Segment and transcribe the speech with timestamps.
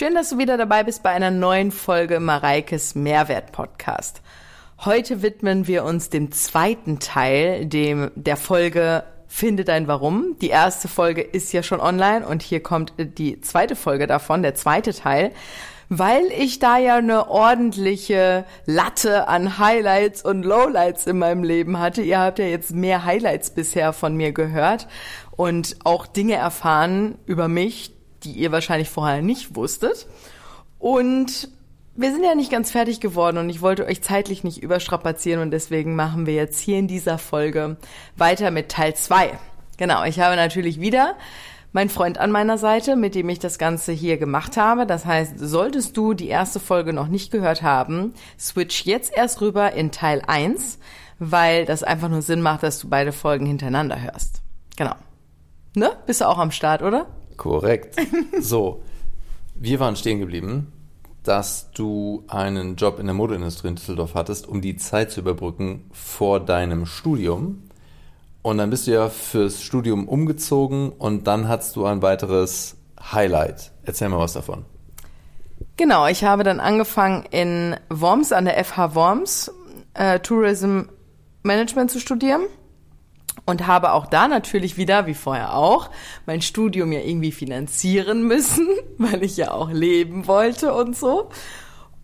[0.00, 4.22] Schön, dass du wieder dabei bist bei einer neuen Folge Mareikes Mehrwert Podcast.
[4.82, 10.36] Heute widmen wir uns dem zweiten Teil, dem der Folge Finde dein Warum.
[10.40, 14.54] Die erste Folge ist ja schon online und hier kommt die zweite Folge davon, der
[14.54, 15.32] zweite Teil.
[15.90, 22.00] Weil ich da ja eine ordentliche Latte an Highlights und Lowlights in meinem Leben hatte.
[22.00, 24.88] Ihr habt ja jetzt mehr Highlights bisher von mir gehört
[25.32, 30.06] und auch Dinge erfahren über mich, die ihr wahrscheinlich vorher nicht wusstet.
[30.78, 31.48] Und
[31.96, 35.50] wir sind ja nicht ganz fertig geworden und ich wollte euch zeitlich nicht überstrapazieren und
[35.50, 37.76] deswegen machen wir jetzt hier in dieser Folge
[38.16, 39.38] weiter mit Teil 2.
[39.76, 41.16] Genau, ich habe natürlich wieder
[41.72, 44.86] meinen Freund an meiner Seite, mit dem ich das Ganze hier gemacht habe.
[44.86, 49.72] Das heißt, solltest du die erste Folge noch nicht gehört haben, switch jetzt erst rüber
[49.72, 50.78] in Teil 1,
[51.18, 54.42] weil das einfach nur Sinn macht, dass du beide Folgen hintereinander hörst.
[54.76, 54.94] Genau.
[55.76, 55.90] Ne?
[56.06, 57.06] Bist du auch am Start, oder?
[57.40, 57.96] Korrekt.
[58.38, 58.82] So,
[59.54, 60.70] wir waren stehen geblieben,
[61.22, 65.86] dass du einen Job in der Modeindustrie in Düsseldorf hattest, um die Zeit zu überbrücken
[65.90, 67.62] vor deinem Studium.
[68.42, 73.72] Und dann bist du ja fürs Studium umgezogen und dann hattest du ein weiteres Highlight.
[73.84, 74.66] Erzähl mal was davon.
[75.78, 79.50] Genau, ich habe dann angefangen in Worms an der FH Worms
[79.94, 80.82] äh, Tourism
[81.42, 82.42] Management zu studieren
[83.46, 85.90] und habe auch da natürlich wieder, wie vorher auch,
[86.26, 91.30] mein Studium ja irgendwie finanzieren müssen, weil ich ja auch leben wollte und so.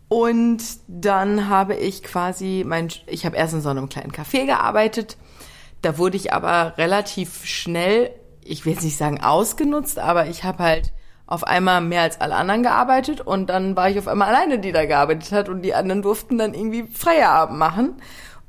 [0.09, 5.17] Und dann habe ich quasi mein, ich habe erst in so einem kleinen Café gearbeitet.
[5.83, 10.63] Da wurde ich aber relativ schnell, ich will jetzt nicht sagen ausgenutzt, aber ich habe
[10.63, 10.93] halt
[11.27, 14.71] auf einmal mehr als alle anderen gearbeitet und dann war ich auf einmal alleine, die
[14.71, 17.97] da gearbeitet hat und die anderen durften dann irgendwie Feierabend machen.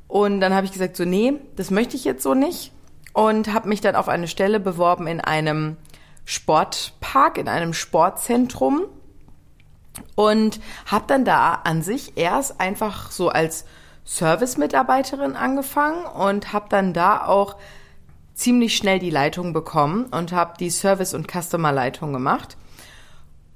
[0.08, 2.72] Und dann habe ich gesagt, so nee, das möchte ich jetzt so nicht
[3.12, 5.76] und habe mich dann auf eine Stelle beworben in einem
[6.24, 8.82] Sportpark, in einem Sportzentrum
[10.14, 13.64] und habe dann da an sich erst einfach so als
[14.04, 17.56] Service-Mitarbeiterin angefangen und habe dann da auch
[18.34, 22.56] ziemlich schnell die Leitung bekommen und habe die Service- und Customer-Leitung gemacht.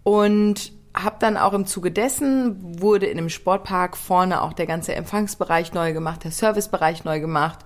[0.03, 4.95] Und habe dann auch im Zuge dessen wurde in dem Sportpark vorne auch der ganze
[4.95, 7.65] Empfangsbereich neu gemacht, der Servicebereich neu gemacht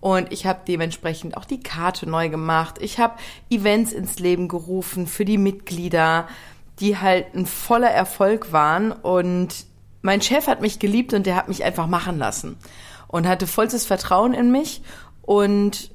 [0.00, 2.76] und ich habe dementsprechend auch die Karte neu gemacht.
[2.80, 3.14] Ich habe
[3.50, 6.28] Events ins Leben gerufen für die Mitglieder,
[6.80, 8.92] die halt ein voller Erfolg waren.
[8.92, 9.66] Und
[10.02, 12.56] mein Chef hat mich geliebt und der hat mich einfach machen lassen
[13.08, 14.82] und hatte vollstes Vertrauen in mich.
[15.22, 15.90] Und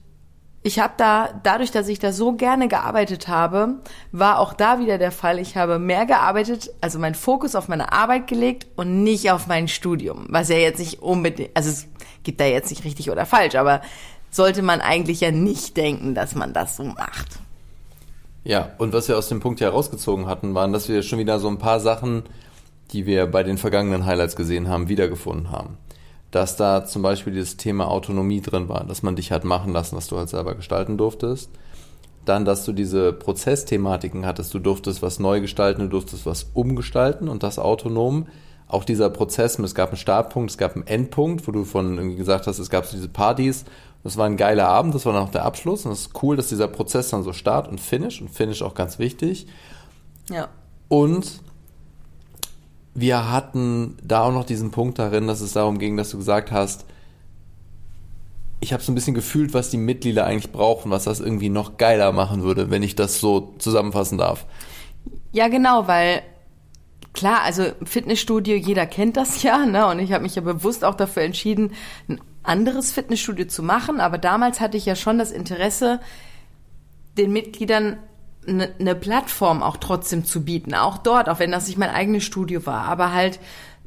[0.64, 3.76] ich habe da, dadurch, dass ich da so gerne gearbeitet habe,
[4.14, 5.38] war auch da wieder der Fall.
[5.40, 9.68] Ich habe mehr gearbeitet, also meinen Fokus auf meine Arbeit gelegt und nicht auf mein
[9.68, 10.26] Studium.
[10.30, 11.88] Was ja jetzt nicht unbedingt, also es
[12.24, 13.82] gibt da jetzt nicht richtig oder falsch, aber
[14.32, 17.28] sollte man eigentlich ja nicht denken, dass man das so macht.
[18.46, 21.50] Ja, und was wir aus dem Punkt herausgezogen hatten, waren, dass wir schon wieder so
[21.50, 22.24] ein paar Sachen,
[22.92, 25.78] die wir bei den vergangenen Highlights gesehen haben, wiedergefunden haben
[26.34, 29.96] dass da zum Beispiel dieses Thema Autonomie drin war, dass man dich hat machen lassen,
[29.96, 31.52] was du halt selber gestalten durftest.
[32.26, 37.28] Dann, dass du diese Prozessthematiken hattest, du durftest was neu gestalten, du durftest was umgestalten
[37.28, 38.26] und das autonom.
[38.68, 42.18] Auch dieser Prozess, es gab einen Startpunkt, es gab einen Endpunkt, wo du von irgendwie
[42.18, 43.66] gesagt hast, es gab so diese Partys.
[44.04, 46.36] Das war ein geiler Abend, das war dann auch der Abschluss und es ist cool,
[46.36, 49.46] dass dieser Prozess dann so Start und Finish und Finish auch ganz wichtig.
[50.32, 50.50] Ja.
[50.88, 51.44] Und
[52.96, 56.52] wir hatten da auch noch diesen Punkt darin, dass es darum ging, dass du gesagt
[56.52, 56.86] hast,
[58.60, 61.78] ich habe so ein bisschen gefühlt, was die Mitglieder eigentlich brauchen, was das irgendwie noch
[61.78, 64.46] geiler machen würde, wenn ich das so zusammenfassen darf.
[65.34, 66.22] Ja, genau, weil
[67.14, 69.88] klar, also Fitnessstudio, jeder kennt das ja, ne?
[69.88, 71.72] Und ich habe mich ja bewusst auch dafür entschieden,
[72.08, 74.00] ein anderes Fitnessstudio zu machen.
[74.00, 76.00] Aber damals hatte ich ja schon das Interesse,
[77.18, 77.98] den Mitgliedern
[78.48, 82.24] eine ne Plattform auch trotzdem zu bieten, auch dort, auch wenn das nicht mein eigenes
[82.24, 83.40] Studio war, aber halt,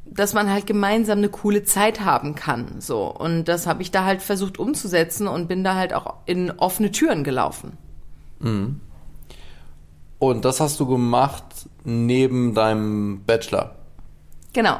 [0.05, 3.05] dass man halt gemeinsam eine coole Zeit haben kann, so.
[3.05, 6.91] Und das habe ich da halt versucht umzusetzen und bin da halt auch in offene
[6.91, 7.77] Türen gelaufen.
[8.39, 8.81] Mhm.
[10.19, 11.43] Und das hast du gemacht
[11.83, 13.75] neben deinem Bachelor?
[14.53, 14.79] Genau.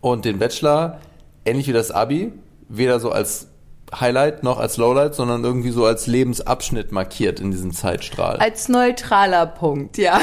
[0.00, 1.00] Und den Bachelor,
[1.44, 2.32] ähnlich wie das Abi,
[2.68, 3.49] weder so als
[3.98, 8.36] Highlight noch als Lowlight, sondern irgendwie so als Lebensabschnitt markiert in diesem Zeitstrahl.
[8.36, 10.20] Als neutraler Punkt, ja.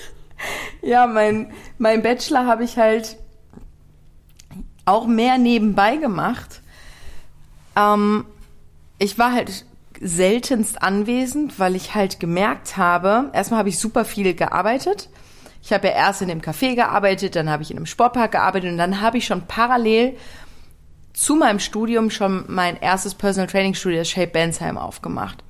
[0.82, 3.16] ja, mein, mein Bachelor habe ich halt
[4.84, 6.62] auch mehr nebenbei gemacht.
[7.76, 8.24] Ähm,
[8.98, 9.64] ich war halt
[10.00, 15.08] seltenst anwesend, weil ich halt gemerkt habe, erstmal habe ich super viel gearbeitet.
[15.62, 18.72] Ich habe ja erst in dem Café gearbeitet, dann habe ich in einem Sportpark gearbeitet
[18.72, 20.16] und dann habe ich schon parallel
[21.12, 25.42] zu meinem Studium schon mein erstes Personal Training Studio, das Shape Bensheim, aufgemacht.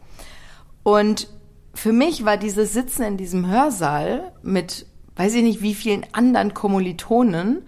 [0.83, 1.29] Und
[1.75, 4.87] für mich war dieses Sitzen in diesem Hörsaal mit,
[5.17, 7.63] weiß ich nicht, wie vielen anderen Kommilitonen,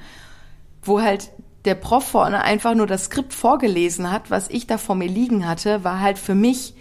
[0.82, 1.30] wo halt
[1.64, 5.46] der Prof vorne einfach nur das Skript vorgelesen hat, was ich da vor mir liegen
[5.46, 6.74] hatte, war halt für mich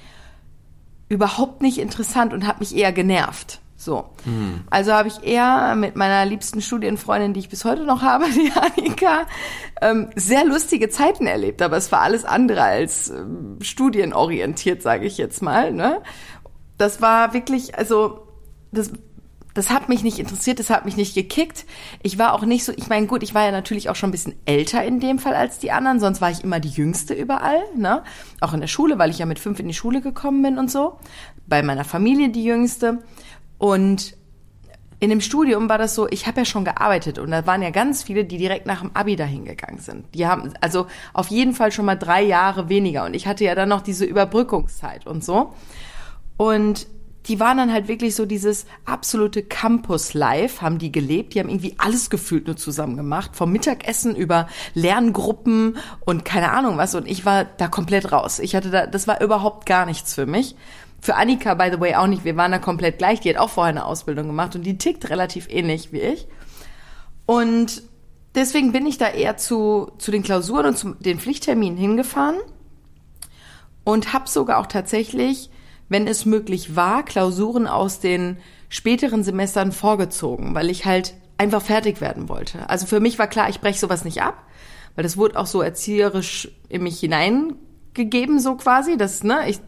[1.07, 3.60] überhaupt nicht interessant und hat mich eher genervt.
[3.81, 4.05] So.
[4.25, 4.61] Mhm.
[4.69, 8.51] Also habe ich eher mit meiner liebsten Studienfreundin, die ich bis heute noch habe, die
[8.51, 9.25] Annika,
[9.81, 11.61] ähm, sehr lustige Zeiten erlebt.
[11.63, 15.71] Aber es war alles andere als ähm, studienorientiert, sage ich jetzt mal.
[15.71, 16.01] Ne?
[16.77, 18.27] Das war wirklich, also
[18.71, 18.91] das
[19.53, 21.65] das hat mich nicht interessiert, das hat mich nicht gekickt.
[22.01, 24.13] Ich war auch nicht so, ich meine, gut, ich war ja natürlich auch schon ein
[24.13, 27.61] bisschen älter in dem Fall als die anderen, sonst war ich immer die Jüngste überall,
[27.75, 28.03] ne?
[28.39, 30.71] Auch in der Schule, weil ich ja mit fünf in die Schule gekommen bin und
[30.71, 30.97] so.
[31.47, 32.99] Bei meiner Familie die Jüngste.
[33.61, 34.17] Und
[34.99, 37.69] in dem Studium war das so, ich habe ja schon gearbeitet und da waren ja
[37.69, 40.15] ganz viele, die direkt nach dem Abi dahin gegangen sind.
[40.15, 43.53] Die haben also auf jeden Fall schon mal drei Jahre weniger und ich hatte ja
[43.53, 45.53] dann noch diese Überbrückungszeit und so.
[46.37, 46.87] Und
[47.27, 51.35] die waren dann halt wirklich so dieses absolute Campus-Life, haben die gelebt.
[51.35, 53.35] Die haben irgendwie alles gefühlt nur zusammen gemacht.
[53.35, 56.95] Vom Mittagessen über Lerngruppen und keine Ahnung was.
[56.95, 58.39] Und ich war da komplett raus.
[58.39, 60.55] Ich hatte da, das war überhaupt gar nichts für mich.
[61.01, 62.23] Für Annika, by the way, auch nicht.
[62.23, 63.19] Wir waren da komplett gleich.
[63.19, 66.27] Die hat auch vorher eine Ausbildung gemacht und die tickt relativ ähnlich wie ich.
[67.25, 67.83] Und
[68.35, 72.37] deswegen bin ich da eher zu, zu den Klausuren und zu den Pflichtterminen hingefahren
[73.83, 75.49] und habe sogar auch tatsächlich
[75.91, 78.37] wenn es möglich war, Klausuren aus den
[78.69, 82.69] späteren Semestern vorgezogen, weil ich halt einfach fertig werden wollte.
[82.69, 84.41] Also für mich war klar, ich breche sowas nicht ab,
[84.95, 87.01] weil das wurde auch so erzieherisch in mich
[87.95, 89.59] hineingegeben, so quasi, das, ne, ich,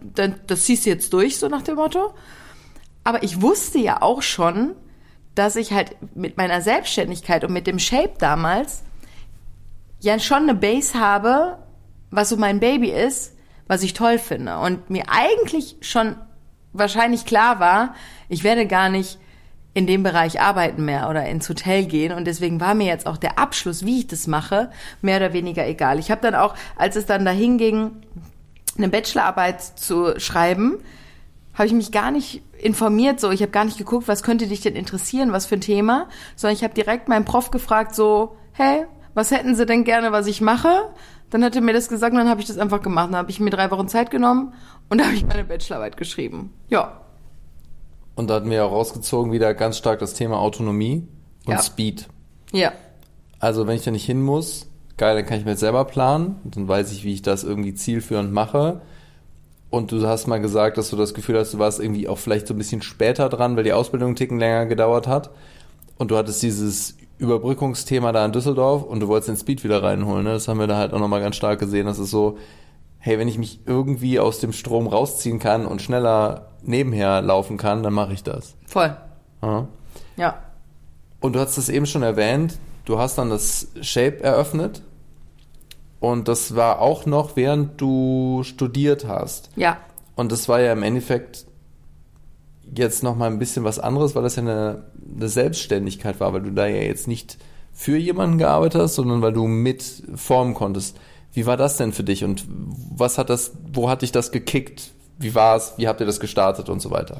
[0.47, 2.13] das ziehst du jetzt durch, so nach dem Motto.
[3.03, 4.75] Aber ich wusste ja auch schon,
[5.35, 8.83] dass ich halt mit meiner Selbstständigkeit und mit dem Shape damals
[9.99, 11.57] ja schon eine Base habe,
[12.11, 13.35] was so mein Baby ist,
[13.67, 14.59] was ich toll finde.
[14.59, 16.15] Und mir eigentlich schon
[16.71, 17.95] wahrscheinlich klar war,
[18.29, 19.17] ich werde gar nicht
[19.73, 22.11] in dem Bereich arbeiten mehr oder ins Hotel gehen.
[22.11, 24.69] Und deswegen war mir jetzt auch der Abschluss, wie ich das mache,
[25.01, 25.99] mehr oder weniger egal.
[25.99, 27.91] Ich habe dann auch, als es dann dahin ging,
[28.77, 30.77] eine Bachelorarbeit zu schreiben,
[31.53, 34.61] habe ich mich gar nicht informiert, so ich habe gar nicht geguckt, was könnte dich
[34.61, 38.85] denn interessieren, was für ein Thema, sondern ich habe direkt meinen Prof gefragt, so, hey,
[39.13, 40.89] was hätten Sie denn gerne, was ich mache?
[41.29, 43.09] Dann hat er mir das gesagt dann habe ich das einfach gemacht.
[43.09, 44.53] Dann habe ich mir drei Wochen Zeit genommen
[44.89, 46.53] und habe ich meine Bachelorarbeit geschrieben.
[46.69, 47.02] Ja.
[48.15, 51.07] Und da hatten wir ja rausgezogen wieder ganz stark das Thema Autonomie
[51.45, 51.61] und ja.
[51.61, 52.07] Speed.
[52.51, 52.71] Ja.
[53.39, 54.67] Also wenn ich da nicht hin muss,
[54.97, 56.35] geil, dann kann ich mir jetzt selber planen.
[56.43, 58.81] Dann weiß ich, wie ich das irgendwie zielführend mache.
[59.69, 62.45] Und du hast mal gesagt, dass du das Gefühl hast, du warst irgendwie auch vielleicht
[62.45, 65.31] so ein bisschen später dran, weil die Ausbildung einen Ticken länger gedauert hat.
[65.97, 70.25] Und du hattest dieses Überbrückungsthema da in Düsseldorf und du wolltest den Speed wieder reinholen.
[70.25, 70.33] Ne?
[70.33, 71.87] Das haben wir da halt auch nochmal ganz stark gesehen.
[71.87, 72.37] Das ist so,
[73.05, 77.83] hey, wenn ich mich irgendwie aus dem Strom rausziehen kann und schneller nebenher laufen kann,
[77.83, 78.55] dann mache ich das.
[78.65, 78.95] Voll.
[79.41, 79.67] Ja.
[80.15, 80.39] ja.
[81.19, 84.83] Und du hast es eben schon erwähnt, du hast dann das Shape eröffnet.
[85.99, 89.49] Und das war auch noch, während du studiert hast.
[89.57, 89.79] Ja.
[90.15, 91.45] Und das war ja im Endeffekt
[92.73, 96.43] jetzt noch mal ein bisschen was anderes, weil das ja eine, eine Selbstständigkeit war, weil
[96.43, 97.37] du da ja jetzt nicht
[97.73, 99.83] für jemanden gearbeitet hast, sondern weil du mit
[100.15, 100.97] formen konntest.
[101.33, 104.91] Wie war das denn für dich und was hat das, wo hat dich das gekickt?
[105.17, 105.73] Wie war es?
[105.77, 107.19] Wie habt ihr das gestartet und so weiter?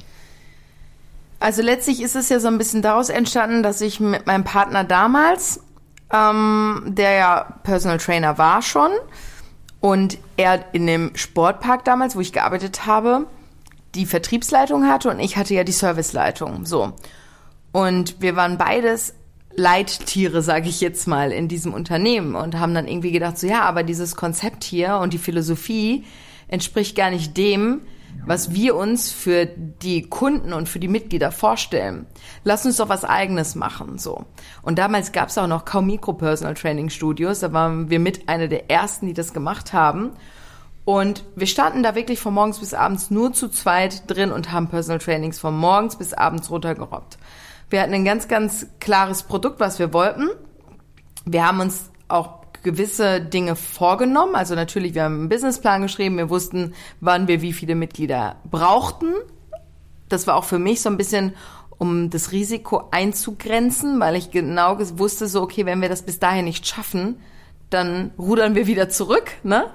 [1.39, 4.83] Also letztlich ist es ja so ein bisschen daraus entstanden, dass ich mit meinem Partner
[4.83, 5.59] damals,
[6.11, 8.91] ähm, der ja Personal Trainer war schon,
[9.81, 13.27] und er in dem Sportpark damals, wo ich gearbeitet habe,
[13.95, 16.65] die Vertriebsleitung hatte und ich hatte ja die Serviceleitung.
[16.65, 16.93] So.
[17.73, 19.13] Und wir waren beides
[19.55, 23.61] Leittiere, sage ich jetzt mal, in diesem Unternehmen und haben dann irgendwie gedacht, so ja,
[23.61, 26.05] aber dieses Konzept hier und die Philosophie
[26.47, 27.81] entspricht gar nicht dem,
[28.25, 32.05] was wir uns für die Kunden und für die Mitglieder vorstellen.
[32.43, 34.25] Lass uns doch was eigenes machen, so.
[34.61, 38.47] Und damals gab es auch noch kaum Mikro-Personal Training Studios, da waren wir mit einer
[38.47, 40.11] der ersten, die das gemacht haben.
[40.85, 44.67] Und wir standen da wirklich von morgens bis abends nur zu zweit drin und haben
[44.67, 47.17] Personal Trainings von morgens bis abends runtergerobbt.
[47.73, 50.29] Wir hatten ein ganz, ganz klares Produkt, was wir wollten.
[51.25, 54.35] Wir haben uns auch gewisse Dinge vorgenommen.
[54.35, 56.17] Also natürlich, wir haben einen Businessplan geschrieben.
[56.17, 59.07] Wir wussten, wann wir wie viele Mitglieder brauchten.
[60.07, 61.33] Das war auch für mich so ein bisschen,
[61.79, 66.45] um das Risiko einzugrenzen, weil ich genau wusste, so, okay, wenn wir das bis dahin
[66.45, 67.19] nicht schaffen,
[67.71, 69.65] dann rudern wir wieder zurück, ne?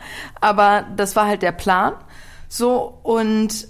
[0.40, 1.94] Aber das war halt der Plan.
[2.48, 3.66] So, und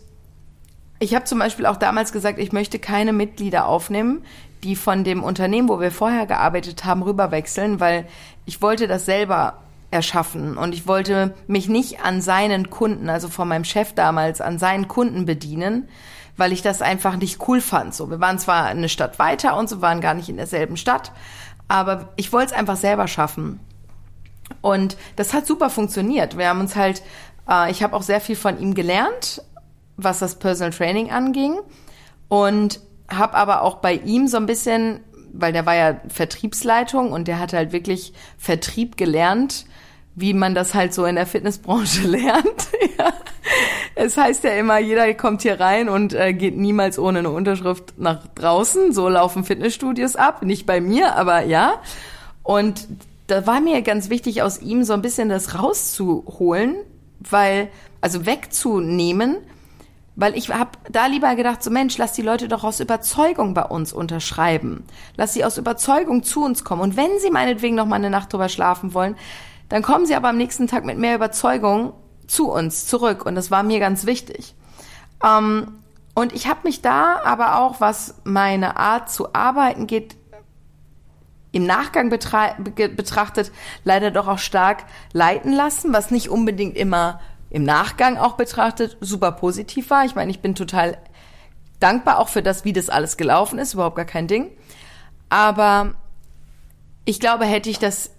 [0.98, 4.24] ich habe zum Beispiel auch damals gesagt, ich möchte keine Mitglieder aufnehmen,
[4.64, 8.06] die von dem Unternehmen, wo wir vorher gearbeitet haben, rüberwechseln, weil
[8.46, 9.54] ich wollte das selber
[9.90, 14.58] erschaffen und ich wollte mich nicht an seinen Kunden, also von meinem Chef damals, an
[14.58, 15.88] seinen Kunden bedienen,
[16.36, 17.94] weil ich das einfach nicht cool fand.
[17.94, 21.12] So, wir waren zwar eine Stadt weiter und so waren gar nicht in derselben Stadt,
[21.68, 23.60] aber ich wollte es einfach selber schaffen.
[24.60, 26.36] Und das hat super funktioniert.
[26.36, 27.02] Wir haben uns halt,
[27.48, 29.42] äh, ich habe auch sehr viel von ihm gelernt,
[29.98, 31.58] was das Personal Training anging
[32.28, 35.00] und habe aber auch bei ihm so ein bisschen,
[35.32, 39.66] weil der war ja Vertriebsleitung und der hat halt wirklich Vertrieb gelernt,
[40.14, 42.68] wie man das halt so in der Fitnessbranche lernt.
[43.94, 47.94] Es heißt ja immer, jeder kommt hier rein und äh, geht niemals ohne eine Unterschrift
[47.98, 48.92] nach draußen.
[48.92, 50.44] So laufen Fitnessstudios ab.
[50.44, 51.82] Nicht bei mir, aber ja.
[52.44, 52.86] Und
[53.26, 56.76] da war mir ganz wichtig, aus ihm so ein bisschen das rauszuholen,
[57.18, 57.68] weil,
[58.00, 59.38] also wegzunehmen,
[60.18, 63.62] weil ich habe da lieber gedacht, so Mensch, lass die Leute doch aus Überzeugung bei
[63.62, 64.84] uns unterschreiben.
[65.16, 66.82] Lass sie aus Überzeugung zu uns kommen.
[66.82, 69.16] Und wenn sie meinetwegen noch mal eine Nacht drüber schlafen wollen,
[69.68, 71.92] dann kommen sie aber am nächsten Tag mit mehr Überzeugung
[72.26, 73.26] zu uns zurück.
[73.26, 74.56] Und das war mir ganz wichtig.
[75.24, 75.78] Ähm,
[76.16, 80.16] und ich habe mich da aber auch, was meine Art zu arbeiten geht,
[81.52, 83.52] im Nachgang betrachtet,
[83.84, 89.32] leider doch auch stark leiten lassen, was nicht unbedingt immer im Nachgang auch betrachtet super
[89.32, 90.04] positiv war.
[90.04, 90.98] Ich meine, ich bin total
[91.80, 94.50] dankbar auch für das, wie das alles gelaufen ist, überhaupt gar kein Ding.
[95.28, 95.94] Aber
[97.04, 98.10] ich glaube, hätte ich das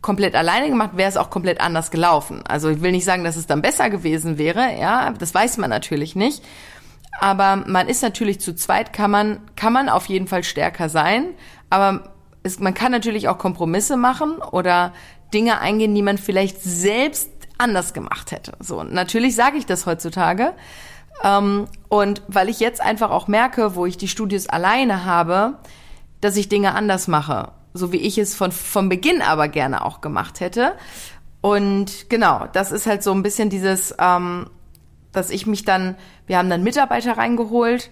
[0.00, 2.42] komplett alleine gemacht, wäre es auch komplett anders gelaufen.
[2.46, 5.70] Also ich will nicht sagen, dass es dann besser gewesen wäre, ja, das weiß man
[5.70, 6.42] natürlich nicht.
[7.20, 11.28] Aber man ist natürlich zu zweit, kann man, kann man auf jeden Fall stärker sein.
[11.70, 12.12] Aber
[12.42, 14.92] es, man kann natürlich auch Kompromisse machen oder
[15.32, 18.52] Dinge eingehen, die man vielleicht selbst anders gemacht hätte.
[18.60, 20.52] So, natürlich sage ich das heutzutage.
[21.22, 25.58] Ähm, und weil ich jetzt einfach auch merke, wo ich die Studios alleine habe,
[26.20, 30.00] dass ich Dinge anders mache so wie ich es von, von Beginn aber gerne auch
[30.00, 30.74] gemacht hätte.
[31.40, 34.48] Und genau, das ist halt so ein bisschen dieses, ähm,
[35.12, 37.90] dass ich mich dann, wir haben dann Mitarbeiter reingeholt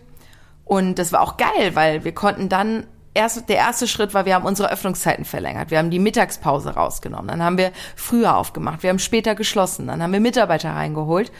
[0.65, 4.35] und das war auch geil, weil wir konnten dann erst, der erste Schritt war, wir
[4.35, 5.71] haben unsere Öffnungszeiten verlängert.
[5.71, 7.29] Wir haben die Mittagspause rausgenommen.
[7.29, 8.83] Dann haben wir früher aufgemacht.
[8.83, 9.87] Wir haben später geschlossen.
[9.87, 11.33] Dann haben wir Mitarbeiter reingeholt.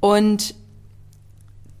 [0.00, 0.54] Und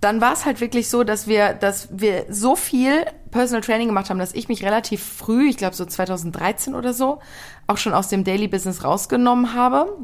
[0.00, 4.10] dann war es halt wirklich so, dass wir, dass wir so viel Personal Training gemacht
[4.10, 7.20] haben, dass ich mich relativ früh, ich glaube so 2013 oder so,
[7.68, 9.96] auch schon aus dem Daily Business rausgenommen habe,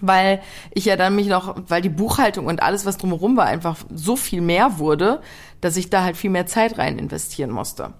[0.00, 3.76] weil ich ja dann mich noch, weil die Buchhaltung und alles, was drumherum war, einfach
[3.94, 5.20] so viel mehr wurde,
[5.60, 7.94] dass ich da halt viel mehr Zeit rein investieren musste.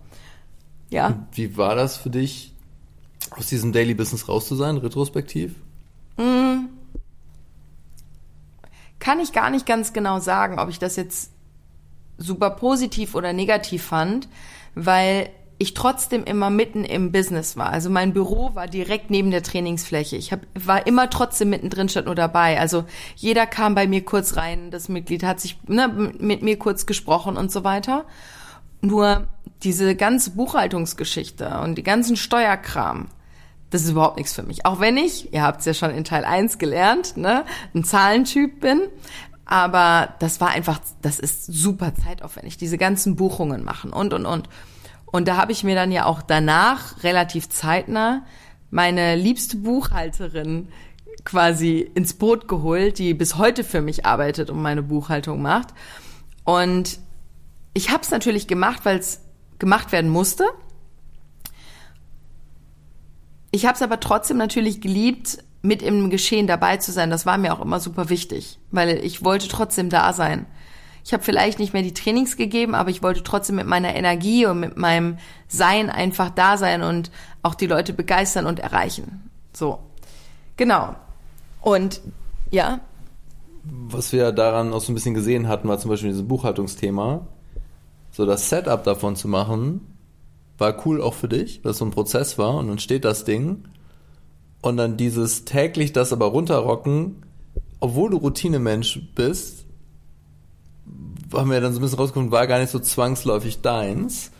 [0.92, 1.26] Ja.
[1.32, 2.52] Wie war das für dich,
[3.30, 5.54] aus diesem Daily Business raus zu sein, retrospektiv?
[6.18, 6.66] Mm,
[8.98, 11.32] kann ich gar nicht ganz genau sagen, ob ich das jetzt
[12.18, 14.28] super positiv oder negativ fand,
[14.74, 17.70] weil ich trotzdem immer mitten im Business war.
[17.70, 20.16] Also mein Büro war direkt neben der Trainingsfläche.
[20.16, 22.60] Ich hab, war immer trotzdem mittendrin statt nur dabei.
[22.60, 22.84] Also
[23.16, 27.38] jeder kam bei mir kurz rein, das Mitglied hat sich ne, mit mir kurz gesprochen
[27.38, 28.04] und so weiter.
[28.82, 29.28] Nur
[29.62, 33.08] diese ganze Buchhaltungsgeschichte und die ganzen Steuerkram,
[33.70, 34.66] das ist überhaupt nichts für mich.
[34.66, 38.60] Auch wenn ich, ihr habt es ja schon in Teil 1 gelernt, ne, ein Zahlentyp
[38.60, 38.80] bin.
[39.44, 44.48] Aber das war einfach, das ist super zeitaufwendig, diese ganzen Buchungen machen und, und, und.
[45.06, 48.24] Und da habe ich mir dann ja auch danach relativ zeitnah
[48.70, 50.68] meine liebste Buchhalterin
[51.24, 55.68] quasi ins Boot geholt, die bis heute für mich arbeitet und meine Buchhaltung macht.
[56.44, 56.98] Und
[57.74, 59.20] ich habe es natürlich gemacht, weil es
[59.62, 60.44] gemacht werden musste.
[63.52, 67.10] Ich habe es aber trotzdem natürlich geliebt, mit im Geschehen dabei zu sein.
[67.10, 70.46] Das war mir auch immer super wichtig, weil ich wollte trotzdem da sein.
[71.04, 74.46] Ich habe vielleicht nicht mehr die Trainings gegeben, aber ich wollte trotzdem mit meiner Energie
[74.46, 77.12] und mit meinem Sein einfach da sein und
[77.44, 79.30] auch die Leute begeistern und erreichen.
[79.52, 79.78] So.
[80.56, 80.96] Genau.
[81.60, 82.00] Und
[82.50, 82.80] ja.
[83.62, 87.28] Was wir daran auch so ein bisschen gesehen hatten, war zum Beispiel dieses Buchhaltungsthema.
[88.12, 89.80] So das Setup davon zu machen,
[90.58, 93.24] war cool auch für dich, weil es so ein Prozess war und dann steht das
[93.24, 93.64] Ding
[94.60, 97.22] und dann dieses täglich das aber runterrocken,
[97.80, 99.64] obwohl du Routinemensch bist,
[101.32, 104.30] haben wir dann so ein bisschen rausgekommen, war gar nicht so zwangsläufig deins.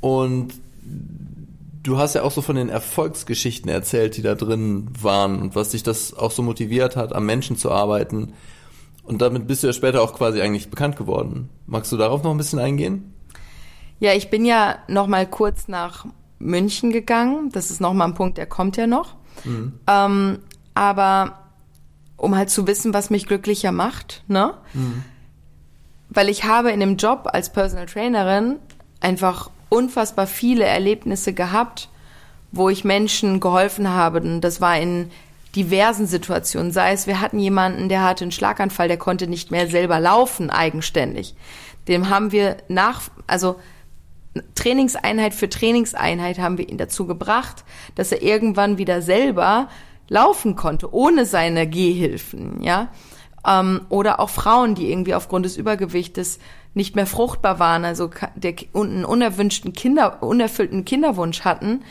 [0.00, 0.54] Und
[1.82, 5.70] du hast ja auch so von den Erfolgsgeschichten erzählt, die da drin waren und was
[5.70, 8.34] dich das auch so motiviert hat, am Menschen zu arbeiten.
[9.04, 11.50] Und damit bist du ja später auch quasi eigentlich bekannt geworden.
[11.66, 13.14] Magst du darauf noch ein bisschen eingehen?
[14.00, 16.06] Ja, ich bin ja noch mal kurz nach
[16.38, 17.50] München gegangen.
[17.52, 19.14] Das ist noch mal ein Punkt, der kommt ja noch.
[19.44, 19.74] Mhm.
[19.86, 20.38] Ähm,
[20.74, 21.38] aber
[22.16, 24.54] um halt zu wissen, was mich glücklicher macht, ne?
[24.72, 25.04] Mhm.
[26.08, 28.56] Weil ich habe in dem Job als Personal Trainerin
[29.00, 31.88] einfach unfassbar viele Erlebnisse gehabt,
[32.52, 34.20] wo ich Menschen geholfen habe.
[34.20, 35.10] Und das war in
[35.54, 36.72] diversen Situationen.
[36.72, 40.50] Sei es, wir hatten jemanden, der hatte einen Schlaganfall, der konnte nicht mehr selber laufen,
[40.50, 41.34] eigenständig.
[41.88, 43.56] Dem haben wir nach, also
[44.54, 49.68] Trainingseinheit für Trainingseinheit haben wir ihn dazu gebracht, dass er irgendwann wieder selber
[50.08, 52.88] laufen konnte, ohne seine Gehhilfen, ja.
[53.46, 56.38] Ähm, oder auch Frauen, die irgendwie aufgrund des Übergewichtes
[56.72, 61.84] nicht mehr fruchtbar waren, also der, einen unerwünschten Kinder, unerfüllten Kinderwunsch hatten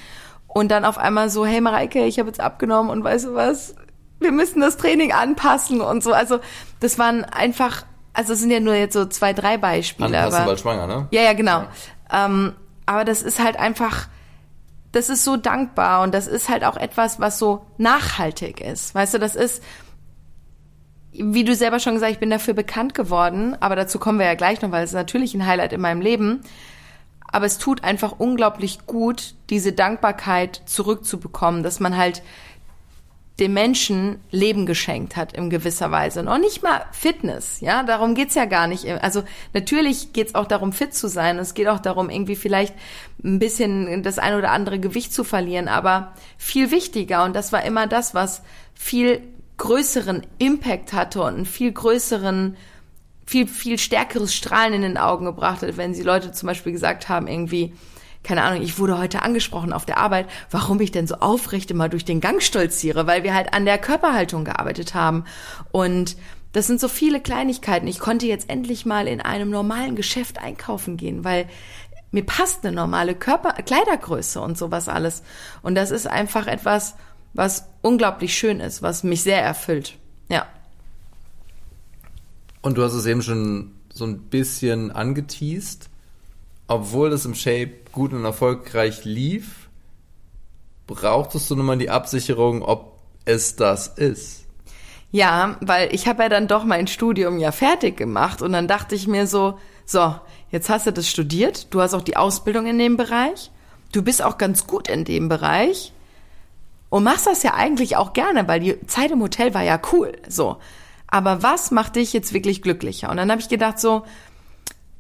[0.54, 3.76] und dann auf einmal so, hey Mareike, ich habe jetzt abgenommen und weißt du was,
[4.20, 6.14] wir müssen das Training anpassen und so.
[6.14, 6.40] Also
[6.80, 10.18] das waren einfach, also es sind ja nur jetzt so zwei, drei Beispiele.
[10.18, 11.08] Anpassen, aber, weil schwanger, ne?
[11.12, 11.64] Ja, ja, genau.
[12.12, 12.26] Ja.
[12.26, 12.54] Ähm,
[12.86, 14.08] aber das ist halt einfach,
[14.92, 18.94] das ist so dankbar und das ist halt auch etwas, was so nachhaltig ist.
[18.94, 19.64] Weißt du, das ist,
[21.12, 24.36] wie du selber schon gesagt, ich bin dafür bekannt geworden, aber dazu kommen wir ja
[24.36, 26.42] gleich noch, weil es ist natürlich ein Highlight in meinem Leben.
[27.34, 32.22] Aber es tut einfach unglaublich gut, diese Dankbarkeit zurückzubekommen, dass man halt
[33.40, 36.20] dem Menschen Leben geschenkt hat in gewisser Weise.
[36.20, 38.88] Und auch nicht mal Fitness, ja, darum geht's ja gar nicht.
[39.04, 41.40] Also natürlich geht's auch darum, fit zu sein.
[41.40, 42.76] Es geht auch darum, irgendwie vielleicht
[43.24, 45.68] ein bisschen das ein oder andere Gewicht zu verlieren.
[45.68, 48.44] Aber viel wichtiger, und das war immer das, was
[48.76, 49.24] viel
[49.58, 52.56] größeren Impact hatte und einen viel größeren,
[53.26, 57.10] viel, viel stärkeres Strahlen in den Augen gebracht hat, wenn sie Leute zum Beispiel gesagt
[57.10, 57.74] haben, irgendwie,
[58.24, 61.90] keine Ahnung, ich wurde heute angesprochen auf der Arbeit, warum ich denn so aufrecht immer
[61.90, 65.26] durch den Gang stolziere, weil wir halt an der Körperhaltung gearbeitet haben.
[65.72, 66.16] Und
[66.54, 67.88] das sind so viele Kleinigkeiten.
[67.88, 71.48] Ich konnte jetzt endlich mal in einem normalen Geschäft einkaufen gehen, weil
[72.12, 75.24] mir passt eine normale Körper Kleidergröße und sowas alles.
[75.64, 76.96] Und das ist einfach etwas,
[77.34, 79.98] was unglaublich schön ist, was mich sehr erfüllt.
[80.30, 80.46] Ja.
[82.64, 85.90] Und du hast es eben schon so ein bisschen angeteased.
[86.68, 89.70] Obwohl es im Shape gut und erfolgreich lief,
[90.88, 94.46] brauchtest du nun mal die Absicherung, ob es das ist.
[95.12, 98.96] Ja, weil ich habe ja dann doch mein Studium ja fertig gemacht und dann dachte
[98.96, 100.16] ich mir so, so,
[100.50, 103.52] jetzt hast du das studiert, du hast auch die Ausbildung in dem Bereich,
[103.92, 105.94] du bist auch ganz gut in dem Bereich
[106.90, 110.14] und machst das ja eigentlich auch gerne, weil die Zeit im Hotel war ja cool,
[110.28, 110.58] so.
[111.14, 113.12] Aber was macht dich jetzt wirklich glücklicher?
[113.12, 114.02] Und dann habe ich gedacht so,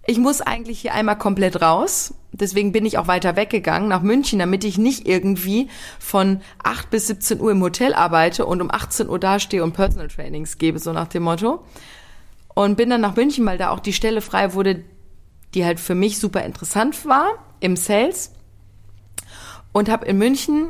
[0.05, 2.13] ich muss eigentlich hier einmal komplett raus.
[2.31, 7.07] Deswegen bin ich auch weiter weggegangen nach München, damit ich nicht irgendwie von 8 bis
[7.07, 10.93] 17 Uhr im Hotel arbeite und um 18 Uhr dastehe und Personal Trainings gebe, so
[10.93, 11.65] nach dem Motto.
[12.53, 14.83] Und bin dann nach München, weil da auch die Stelle frei wurde,
[15.55, 17.25] die halt für mich super interessant war
[17.59, 18.33] im Sales.
[19.71, 20.67] Und habe in München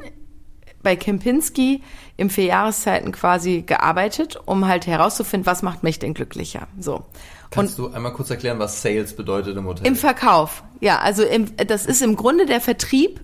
[0.83, 1.81] bei Kempinski
[2.23, 6.67] im vier Jahreszeiten quasi gearbeitet, um halt herauszufinden, was macht mich denn glücklicher.
[6.79, 7.03] So.
[7.51, 9.85] Kannst und du einmal kurz erklären, was Sales bedeutet im Hotel?
[9.85, 10.99] Im Verkauf, ja.
[10.99, 13.19] Also im, das ist im Grunde der Vertrieb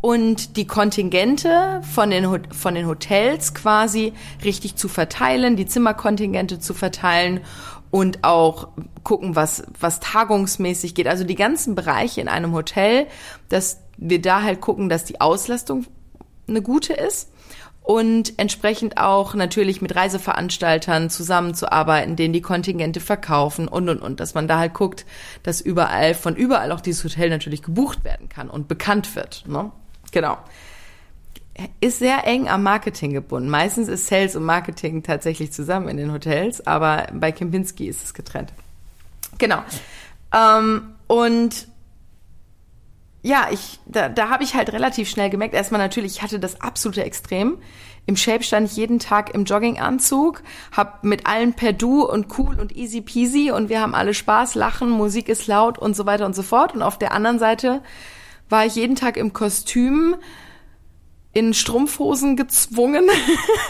[0.00, 6.72] und die Kontingente von den, von den Hotels quasi richtig zu verteilen, die Zimmerkontingente zu
[6.72, 7.40] verteilen
[7.90, 8.68] und auch
[9.04, 11.06] gucken, was, was tagungsmäßig geht.
[11.06, 13.06] Also die ganzen Bereiche in einem Hotel,
[13.50, 15.84] dass wir da halt gucken, dass die Auslastung
[16.48, 17.28] eine gute ist
[17.88, 24.34] und entsprechend auch natürlich mit Reiseveranstaltern zusammenzuarbeiten, denen die Kontingente verkaufen und und und, dass
[24.34, 25.06] man da halt guckt,
[25.42, 29.44] dass überall von überall auch dieses Hotel natürlich gebucht werden kann und bekannt wird.
[29.46, 29.72] Ne?
[30.12, 30.36] Genau.
[31.80, 33.48] Ist sehr eng am Marketing gebunden.
[33.48, 38.12] Meistens ist Sales und Marketing tatsächlich zusammen in den Hotels, aber bei Kempinski ist es
[38.12, 38.52] getrennt.
[39.38, 39.62] Genau.
[40.34, 41.68] Ähm, und
[43.22, 46.60] ja, ich, da, da habe ich halt relativ schnell gemerkt, erstmal natürlich, ich hatte das
[46.60, 47.58] absolute Extrem.
[48.06, 50.42] Im Shape stand ich jeden Tag im Jogginganzug,
[50.74, 54.54] hab mit allen per Du und cool und easy peasy und wir haben alle Spaß,
[54.54, 56.74] lachen, Musik ist laut und so weiter und so fort.
[56.74, 57.82] Und auf der anderen Seite
[58.48, 60.16] war ich jeden Tag im Kostüm,
[61.32, 63.08] in Strumpfhosen gezwungen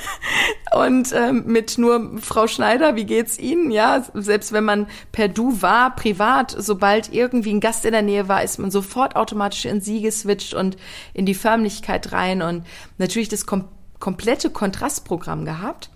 [0.75, 3.71] und ähm, mit nur Frau Schneider, wie geht's Ihnen?
[3.71, 8.29] Ja, selbst wenn man per Du war, privat, sobald irgendwie ein Gast in der Nähe
[8.29, 10.77] war, ist man sofort automatisch in Sie geswitcht und
[11.15, 12.65] in die Förmlichkeit rein und
[12.99, 13.65] natürlich das kom
[13.99, 15.91] komplette Kontrastprogramm gehabt.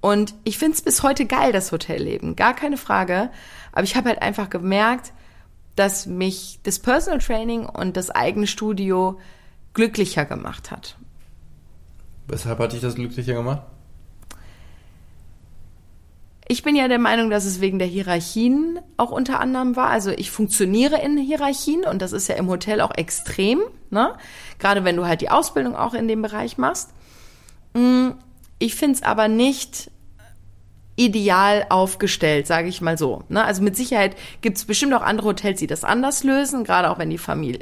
[0.00, 3.30] Und ich find's bis heute geil, das Hotelleben, gar keine Frage.
[3.72, 5.12] Aber ich habe halt einfach gemerkt,
[5.76, 9.20] dass mich das Personal Training und das eigene Studio
[9.74, 10.96] glücklicher gemacht hat.
[12.32, 13.60] Weshalb hat dich das glücklicher gemacht?
[16.48, 19.90] Ich bin ja der Meinung, dass es wegen der Hierarchien auch unter anderem war.
[19.90, 24.14] Also ich funktioniere in Hierarchien und das ist ja im Hotel auch extrem, ne?
[24.58, 26.94] Gerade wenn du halt die Ausbildung auch in dem Bereich machst.
[27.74, 28.12] Mm,
[28.58, 29.90] ich finde es aber nicht
[30.96, 33.24] ideal aufgestellt, sage ich mal so.
[33.28, 33.42] Ne?
[33.42, 36.98] Also mit Sicherheit gibt es bestimmt auch andere Hotels, die das anders lösen, gerade auch
[36.98, 37.60] wenn die Familie,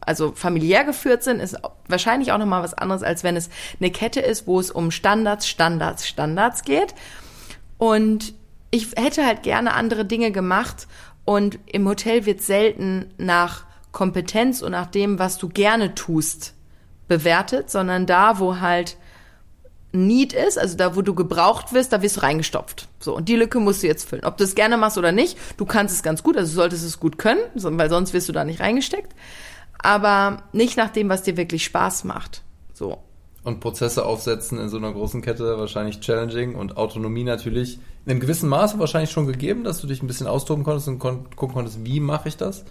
[0.00, 1.56] also familiär geführt sind, ist
[1.88, 5.46] wahrscheinlich auch nochmal was anderes, als wenn es eine Kette ist, wo es um Standards,
[5.46, 6.94] Standards, Standards geht.
[7.78, 8.34] Und
[8.72, 10.88] ich hätte halt gerne andere Dinge gemacht
[11.24, 16.54] und im Hotel wird selten nach Kompetenz und nach dem, was du gerne tust,
[17.06, 18.96] bewertet, sondern da, wo halt
[19.94, 22.88] Need ist, also da, wo du gebraucht wirst, da wirst du reingestopft.
[22.98, 24.24] So, und die Lücke musst du jetzt füllen.
[24.24, 26.98] Ob du es gerne machst oder nicht, du kannst es ganz gut, also solltest es
[26.98, 29.14] gut können, weil sonst wirst du da nicht reingesteckt.
[29.78, 32.42] Aber nicht nach dem, was dir wirklich Spaß macht.
[32.72, 32.98] So.
[33.44, 38.20] Und Prozesse aufsetzen in so einer großen Kette wahrscheinlich challenging und Autonomie natürlich in einem
[38.20, 41.54] gewissen Maße wahrscheinlich schon gegeben, dass du dich ein bisschen austoben konntest und kon gucken
[41.54, 42.64] konntest, wie mache ich das.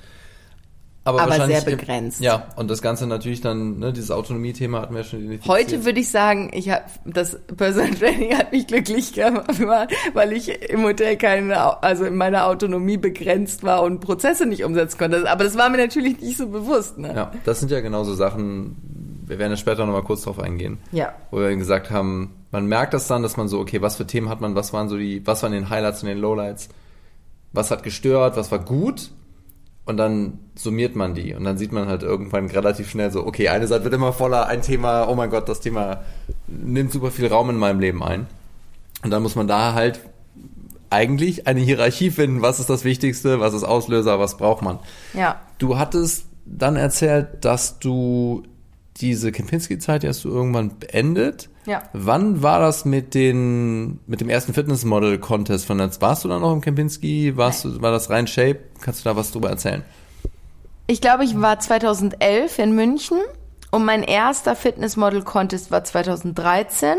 [1.05, 2.21] Aber, aber sehr begrenzt.
[2.21, 5.53] Ja, und das Ganze natürlich dann, ne, dieses Autonomie-Thema hatten wir schon identifiziert.
[5.53, 9.51] Heute würde ich sagen, ich habe das Personal Training hat mich glücklich gemacht,
[10.13, 14.97] weil ich im Hotel keine, also in meiner Autonomie begrenzt war und Prozesse nicht umsetzen
[14.97, 15.29] konnte.
[15.29, 16.97] Aber das war mir natürlich nicht so bewusst.
[16.97, 17.13] Ne?
[17.13, 18.77] Ja, das sind ja genauso Sachen,
[19.25, 20.77] wir werden ja später nochmal kurz drauf eingehen.
[20.93, 21.13] Ja.
[21.31, 24.29] Wo wir gesagt haben, man merkt das dann, dass man so, okay, was für Themen
[24.29, 26.69] hat man, was waren so die, was waren den Highlights und den Lowlights?
[27.51, 29.11] Was hat gestört, was war gut?
[29.85, 33.49] Und dann summiert man die und dann sieht man halt irgendwann relativ schnell so, okay,
[33.49, 36.03] eine Seite wird immer voller, ein Thema, oh mein Gott, das Thema
[36.47, 38.27] nimmt super viel Raum in meinem Leben ein.
[39.03, 39.99] Und dann muss man da halt
[40.89, 44.79] eigentlich eine Hierarchie finden, was ist das Wichtigste, was ist Auslöser, was braucht man.
[45.13, 45.41] Ja.
[45.57, 48.43] Du hattest dann erzählt, dass du
[48.97, 51.49] diese Kempinski-Zeit, die hast du irgendwann beendet.
[51.65, 51.83] Ja.
[51.93, 56.01] Wann war das mit den, mit dem ersten Fitnessmodel-Contest von Netz?
[56.01, 57.37] Warst du da noch im Kempinski?
[57.37, 58.59] Warst du, war das rein Shape?
[58.81, 59.83] Kannst du da was drüber erzählen?
[60.87, 63.17] Ich glaube, ich war 2011 in München
[63.71, 66.97] und mein erster Fitnessmodel-Contest war 2013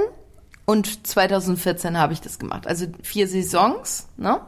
[0.64, 2.66] und 2014 habe ich das gemacht.
[2.66, 4.40] Also vier Saisons, ne?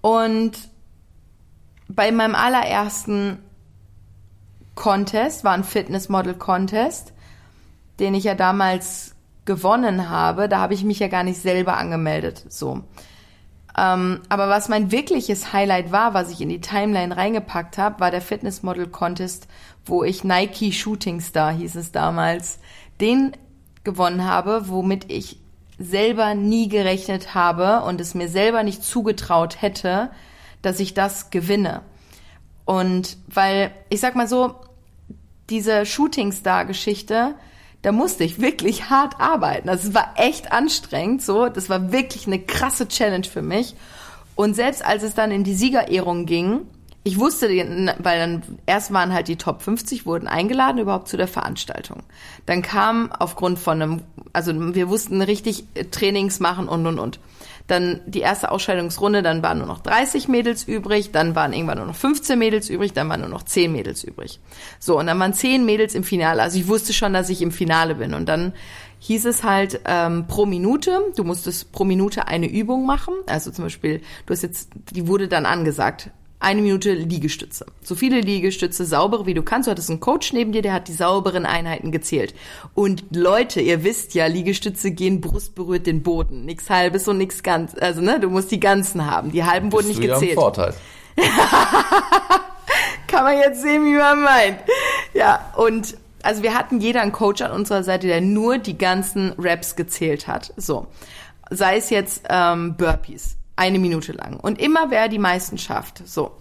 [0.00, 0.52] Und
[1.88, 3.38] bei meinem allerersten
[4.76, 7.12] Contest, war ein Fitnessmodel-Contest,
[7.98, 10.48] den ich ja damals gewonnen habe.
[10.48, 12.44] Da habe ich mich ja gar nicht selber angemeldet.
[12.48, 12.82] So.
[13.78, 18.10] Ähm, aber was mein wirkliches Highlight war, was ich in die Timeline reingepackt habe, war
[18.10, 19.48] der Fitnessmodel-Contest,
[19.84, 22.58] wo ich Nike Shooting Star hieß es damals,
[23.00, 23.32] den
[23.84, 25.38] gewonnen habe, womit ich
[25.78, 30.10] selber nie gerechnet habe und es mir selber nicht zugetraut hätte,
[30.62, 31.82] dass ich das gewinne.
[32.64, 34.54] Und weil, ich sag mal so,
[35.50, 37.34] diese Shootingstar-Geschichte,
[37.86, 39.68] da musste ich wirklich hart arbeiten.
[39.68, 41.48] Also es war echt anstrengend, so.
[41.48, 43.76] Das war wirklich eine krasse Challenge für mich.
[44.34, 46.62] Und selbst als es dann in die Siegerehrung ging,
[47.04, 51.28] ich wusste, weil dann erst waren halt die Top 50 wurden eingeladen überhaupt zu der
[51.28, 52.02] Veranstaltung.
[52.44, 57.20] Dann kam aufgrund von einem, also wir wussten richtig Trainings machen und und und.
[57.66, 61.86] Dann die erste Ausscheidungsrunde, dann waren nur noch 30 Mädels übrig, dann waren irgendwann nur
[61.86, 64.38] noch 15 Mädels übrig, dann waren nur noch 10 Mädels übrig.
[64.78, 66.42] So, und dann waren 10 Mädels im Finale.
[66.42, 68.14] Also ich wusste schon, dass ich im Finale bin.
[68.14, 68.52] Und dann
[69.00, 73.14] hieß es halt ähm, pro Minute, du musstest pro Minute eine Übung machen.
[73.26, 77.66] Also zum Beispiel, du hast jetzt, die wurde dann angesagt, eine Minute Liegestütze.
[77.82, 79.66] So viele Liegestütze, saubere wie du kannst.
[79.66, 82.34] Du hattest einen Coach neben dir, der hat die sauberen Einheiten gezählt.
[82.74, 86.44] Und Leute, ihr wisst ja, Liegestütze gehen Brust berührt den Boden.
[86.44, 87.74] Nix halbes und nix ganz.
[87.78, 89.32] Also, ne, du musst die ganzen haben.
[89.32, 90.34] Die halben wurden nicht gezählt.
[90.34, 90.74] Ja Vorteil.
[93.06, 94.58] Kann man jetzt sehen, wie man meint.
[95.14, 99.32] Ja, und also wir hatten jeder einen Coach an unserer Seite, der nur die ganzen
[99.38, 100.52] Raps gezählt hat.
[100.56, 100.88] So.
[101.48, 104.38] Sei es jetzt ähm, Burpees eine Minute lang.
[104.38, 106.06] Und immer wer die meisten schafft.
[106.06, 106.32] So.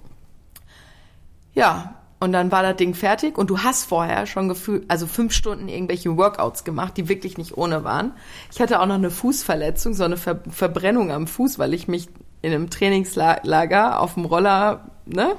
[1.53, 5.33] Ja, und dann war das Ding fertig und du hast vorher schon gefühlt, also fünf
[5.33, 8.13] Stunden irgendwelche Workouts gemacht, die wirklich nicht ohne waren.
[8.51, 12.07] Ich hatte auch noch eine Fußverletzung, so eine Ver Verbrennung am Fuß, weil ich mich
[12.41, 15.35] in einem Trainingslager auf dem Roller ne,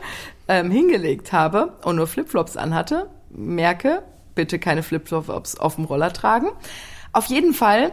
[0.49, 3.09] ähm, hingelegt habe und nur Flipflops anhatte.
[3.31, 4.03] Merke,
[4.35, 6.49] bitte keine Flipflops auf dem Roller tragen.
[7.13, 7.93] Auf jeden Fall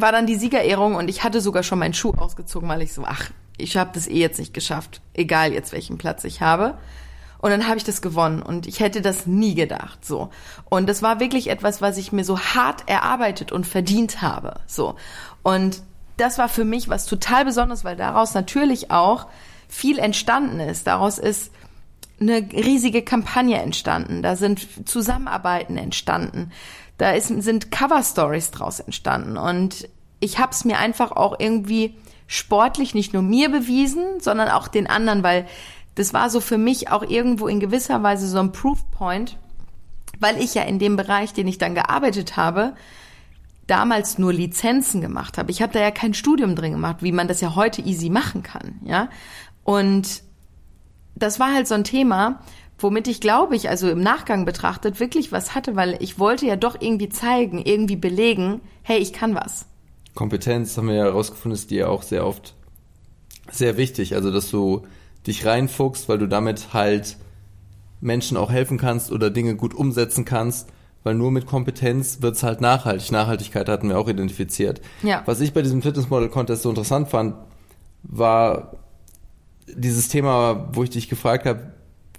[0.00, 3.04] war dann die Siegerehrung und ich hatte sogar schon meinen Schuh ausgezogen, weil ich so,
[3.04, 6.78] ach, ich habe das eh jetzt nicht geschafft, egal jetzt welchen Platz ich habe.
[7.40, 10.30] Und dann habe ich das gewonnen und ich hätte das nie gedacht, so.
[10.68, 14.96] Und das war wirklich etwas, was ich mir so hart erarbeitet und verdient habe, so.
[15.42, 15.82] Und
[16.16, 19.26] das war für mich was total Besonderes, weil daraus natürlich auch
[19.68, 20.86] viel entstanden ist.
[20.86, 21.52] Daraus ist
[22.20, 24.22] eine riesige Kampagne entstanden.
[24.22, 26.50] Da sind Zusammenarbeiten entstanden.
[26.98, 29.36] Da ist, sind Cover-Stories draus entstanden.
[29.36, 29.88] Und
[30.20, 34.86] ich habe es mir einfach auch irgendwie sportlich nicht nur mir bewiesen, sondern auch den
[34.86, 35.46] anderen, weil
[35.94, 39.36] das war so für mich auch irgendwo in gewisser Weise so ein Proof Point,
[40.20, 42.74] weil ich ja in dem Bereich, den ich dann gearbeitet habe,
[43.66, 45.50] damals nur Lizenzen gemacht habe.
[45.50, 48.42] Ich habe da ja kein Studium drin gemacht, wie man das ja heute easy machen
[48.42, 49.08] kann, ja.
[49.64, 50.22] Und
[51.14, 52.40] das war halt so ein Thema,
[52.78, 56.56] womit ich glaube ich, also im Nachgang betrachtet, wirklich was hatte, weil ich wollte ja
[56.56, 59.66] doch irgendwie zeigen, irgendwie belegen, hey, ich kann was.
[60.14, 62.54] Kompetenz haben wir ja herausgefunden, ist dir auch sehr oft
[63.50, 64.14] sehr wichtig.
[64.14, 64.86] Also, dass du
[65.26, 67.16] dich reinfuchst, weil du damit halt
[68.00, 70.68] Menschen auch helfen kannst oder Dinge gut umsetzen kannst,
[71.02, 73.10] weil nur mit Kompetenz wird's halt nachhaltig.
[73.10, 74.80] Nachhaltigkeit hatten wir auch identifiziert.
[75.02, 75.22] Ja.
[75.26, 77.34] Was ich bei diesem Fitnessmodel Contest so interessant fand,
[78.02, 78.76] war
[79.66, 81.72] dieses Thema, wo ich dich gefragt habe,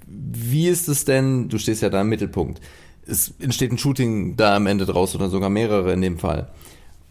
[0.10, 2.62] wie ist es denn, du stehst ja da im Mittelpunkt,
[3.06, 6.50] es entsteht ein Shooting da am Ende draus oder sogar mehrere in dem Fall.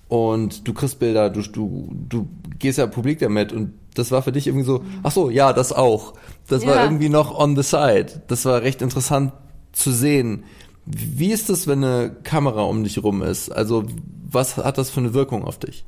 [0.08, 4.32] Und du kriegst Bilder, du, du, du gehst ja publik damit und das war für
[4.32, 6.14] dich irgendwie so, ach so, ja, das auch.
[6.46, 6.84] Das war Ja.
[6.84, 8.22] irgendwie noch on the side.
[8.28, 9.32] Das war recht interessant
[9.72, 10.44] zu sehen.
[10.86, 13.50] Wie ist das, wenn eine Kamera um dich rum ist?
[13.50, 13.84] Also,
[14.30, 15.84] was hat das für eine Wirkung auf dich?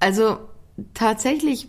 [0.00, 0.38] Also
[0.92, 1.68] tatsächlich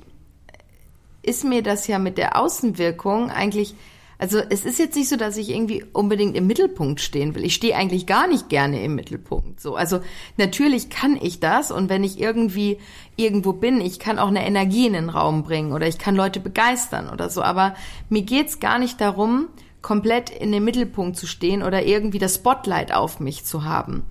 [1.26, 3.76] ist mir das ja mit der Außenwirkung eigentlich,
[4.18, 7.44] also es ist jetzt nicht so, dass ich irgendwie unbedingt im Mittelpunkt stehen will.
[7.44, 9.60] Ich stehe eigentlich gar nicht gerne im Mittelpunkt.
[9.60, 10.00] So, also
[10.38, 12.78] natürlich kann ich das und wenn ich irgendwie
[13.18, 16.40] irgendwo bin, ich kann auch eine Energie in den Raum bringen oder ich kann Leute
[16.40, 17.42] begeistern oder so.
[17.42, 17.76] Aber
[18.10, 19.48] mir geht's gar nicht darum,
[19.82, 24.04] komplett in den Mittelpunkt zu stehen oder irgendwie das Spotlight auf mich zu haben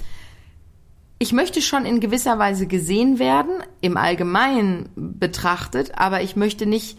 [1.25, 6.99] ich möchte schon in gewisser Weise gesehen werden, im Allgemeinen betrachtet, aber ich möchte nicht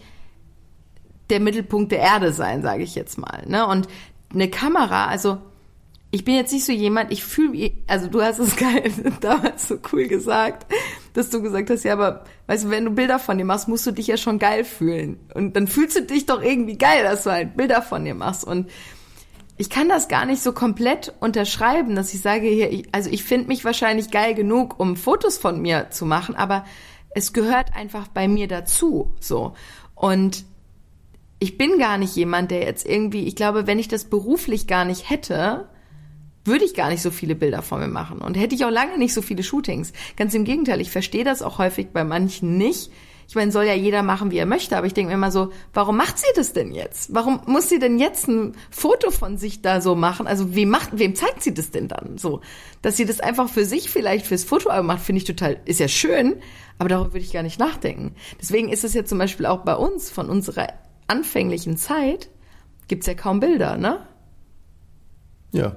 [1.30, 3.44] der Mittelpunkt der Erde sein, sage ich jetzt mal.
[3.46, 3.64] Ne?
[3.64, 3.86] Und
[4.34, 5.38] eine Kamera, also
[6.10, 8.56] ich bin jetzt nicht so jemand, ich fühle, also du hast es
[9.20, 10.66] damals so cool gesagt,
[11.12, 13.86] dass du gesagt hast, ja, aber weißt du, wenn du Bilder von dir machst, musst
[13.86, 15.20] du dich ja schon geil fühlen.
[15.34, 18.42] Und dann fühlst du dich doch irgendwie geil, dass du halt Bilder von dir machst.
[18.42, 18.68] Und
[19.58, 23.24] ich kann das gar nicht so komplett unterschreiben, dass ich sage hier, ich, also ich
[23.24, 26.64] finde mich wahrscheinlich geil genug, um Fotos von mir zu machen, aber
[27.14, 29.54] es gehört einfach bei mir dazu, so.
[29.94, 30.44] Und
[31.38, 34.84] ich bin gar nicht jemand, der jetzt irgendwie, ich glaube, wenn ich das beruflich gar
[34.84, 35.68] nicht hätte,
[36.44, 38.98] würde ich gar nicht so viele Bilder von mir machen und hätte ich auch lange
[38.98, 39.92] nicht so viele Shootings.
[40.16, 42.92] Ganz im Gegenteil, ich verstehe das auch häufig bei manchen nicht.
[43.28, 45.50] Ich meine, soll ja jeder machen, wie er möchte, aber ich denke mir immer so,
[45.74, 47.12] warum macht sie das denn jetzt?
[47.12, 50.26] Warum muss sie denn jetzt ein Foto von sich da so machen?
[50.26, 52.40] Also wem macht, wem zeigt sie das denn dann so?
[52.82, 55.88] Dass sie das einfach für sich vielleicht fürs Fotoalbum macht, finde ich total, ist ja
[55.88, 56.36] schön,
[56.78, 58.14] aber darüber würde ich gar nicht nachdenken.
[58.40, 60.68] Deswegen ist es ja zum Beispiel auch bei uns von unserer
[61.08, 62.28] anfänglichen Zeit
[62.88, 64.06] gibt's ja kaum Bilder, ne?
[65.52, 65.76] Ja.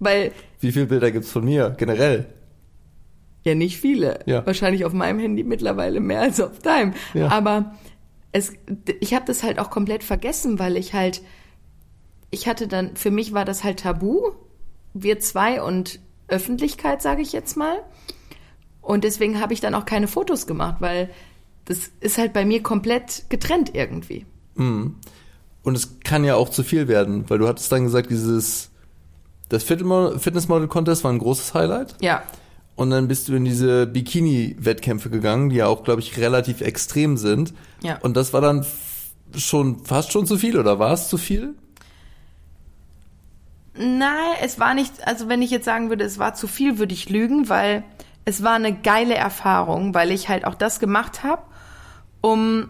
[0.00, 2.26] Weil Wie viele Bilder gibt's von mir generell?
[3.48, 4.20] Ja, nicht viele.
[4.26, 4.44] Ja.
[4.46, 6.92] Wahrscheinlich auf meinem Handy mittlerweile mehr als auf deinem.
[7.14, 7.28] Ja.
[7.28, 7.74] Aber
[8.32, 8.52] es,
[9.00, 11.22] ich habe das halt auch komplett vergessen, weil ich halt,
[12.30, 14.30] ich hatte dann, für mich war das halt tabu,
[14.94, 17.78] wir zwei und Öffentlichkeit, sage ich jetzt mal.
[18.82, 21.10] Und deswegen habe ich dann auch keine Fotos gemacht, weil
[21.64, 24.24] das ist halt bei mir komplett getrennt irgendwie.
[24.56, 24.96] Und
[25.64, 28.70] es kann ja auch zu viel werden, weil du hattest dann gesagt, dieses,
[29.48, 31.96] das Fitmo- Fitnessmodel-Contest war ein großes Highlight.
[32.00, 32.22] Ja.
[32.78, 37.16] Und dann bist du in diese Bikini-Wettkämpfe gegangen, die ja auch, glaube ich, relativ extrem
[37.16, 37.52] sind.
[37.82, 37.98] Ja.
[38.02, 38.64] Und das war dann
[39.36, 41.56] schon fast schon zu viel, oder war es zu viel?
[43.74, 46.94] Nein, es war nicht, also wenn ich jetzt sagen würde, es war zu viel, würde
[46.94, 47.82] ich lügen, weil
[48.24, 51.42] es war eine geile Erfahrung, weil ich halt auch das gemacht habe,
[52.20, 52.68] um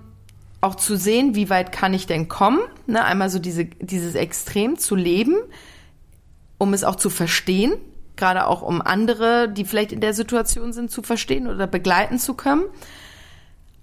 [0.63, 3.05] auch zu sehen, wie weit kann ich denn kommen, ne?
[3.05, 5.37] einmal so diese, dieses Extrem zu leben,
[6.57, 7.75] um es auch zu verstehen,
[8.19, 12.35] gerade auch um andere, die vielleicht in der Situation sind, zu verstehen oder begleiten zu
[12.35, 12.65] können.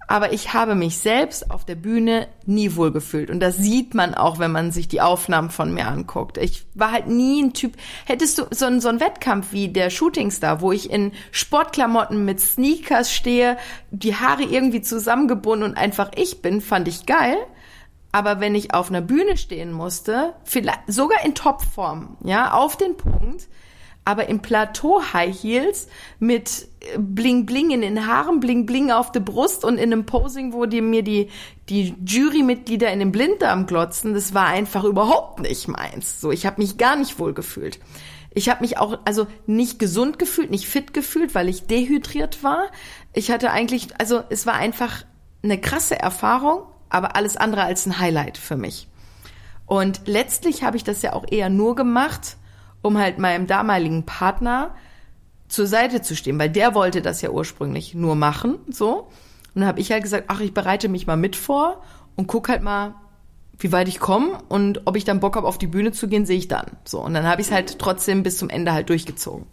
[0.08, 3.28] Aber ich habe mich selbst auf der Bühne nie wohlgefühlt.
[3.28, 6.38] Und das sieht man auch, wenn man sich die Aufnahmen von mir anguckt.
[6.38, 7.72] Ich war halt nie ein Typ.
[8.04, 12.38] Hättest du so, ein- so einen Wettkampf wie der Shootingstar, wo ich in Sportklamotten mit
[12.40, 13.56] Sneakers stehe,
[13.90, 17.36] die Haare irgendwie zusammengebunden und einfach ich bin, fand ich geil.
[18.12, 22.96] Aber wenn ich auf einer Bühne stehen musste, vielleicht sogar in Topform, ja, auf den
[22.96, 23.48] Punkt,
[24.06, 25.88] aber im Plateau High Heels
[26.20, 30.06] mit äh, Bling Bling in den Haaren, Bling Bling auf der Brust und in einem
[30.06, 31.28] Posing, wo die mir die
[31.68, 36.20] die Jurymitglieder in den Blinddarm glotzen, das war einfach überhaupt nicht meins.
[36.20, 37.80] So, ich habe mich gar nicht wohl gefühlt.
[38.32, 42.68] Ich habe mich auch also nicht gesund gefühlt, nicht fit gefühlt, weil ich dehydriert war.
[43.12, 45.04] Ich hatte eigentlich also es war einfach
[45.42, 48.86] eine krasse Erfahrung, aber alles andere als ein Highlight für mich.
[49.66, 52.36] Und letztlich habe ich das ja auch eher nur gemacht,
[52.82, 54.74] um halt meinem damaligen Partner
[55.48, 59.08] zur Seite zu stehen, weil der wollte das ja ursprünglich nur machen, so.
[59.54, 61.82] Und dann habe ich halt gesagt, ach, ich bereite mich mal mit vor
[62.16, 62.94] und guck halt mal,
[63.58, 66.26] wie weit ich komme und ob ich dann Bock habe, auf die Bühne zu gehen,
[66.26, 66.66] sehe ich dann.
[66.84, 67.00] So.
[67.00, 69.46] Und dann habe ich es halt trotzdem bis zum Ende halt durchgezogen.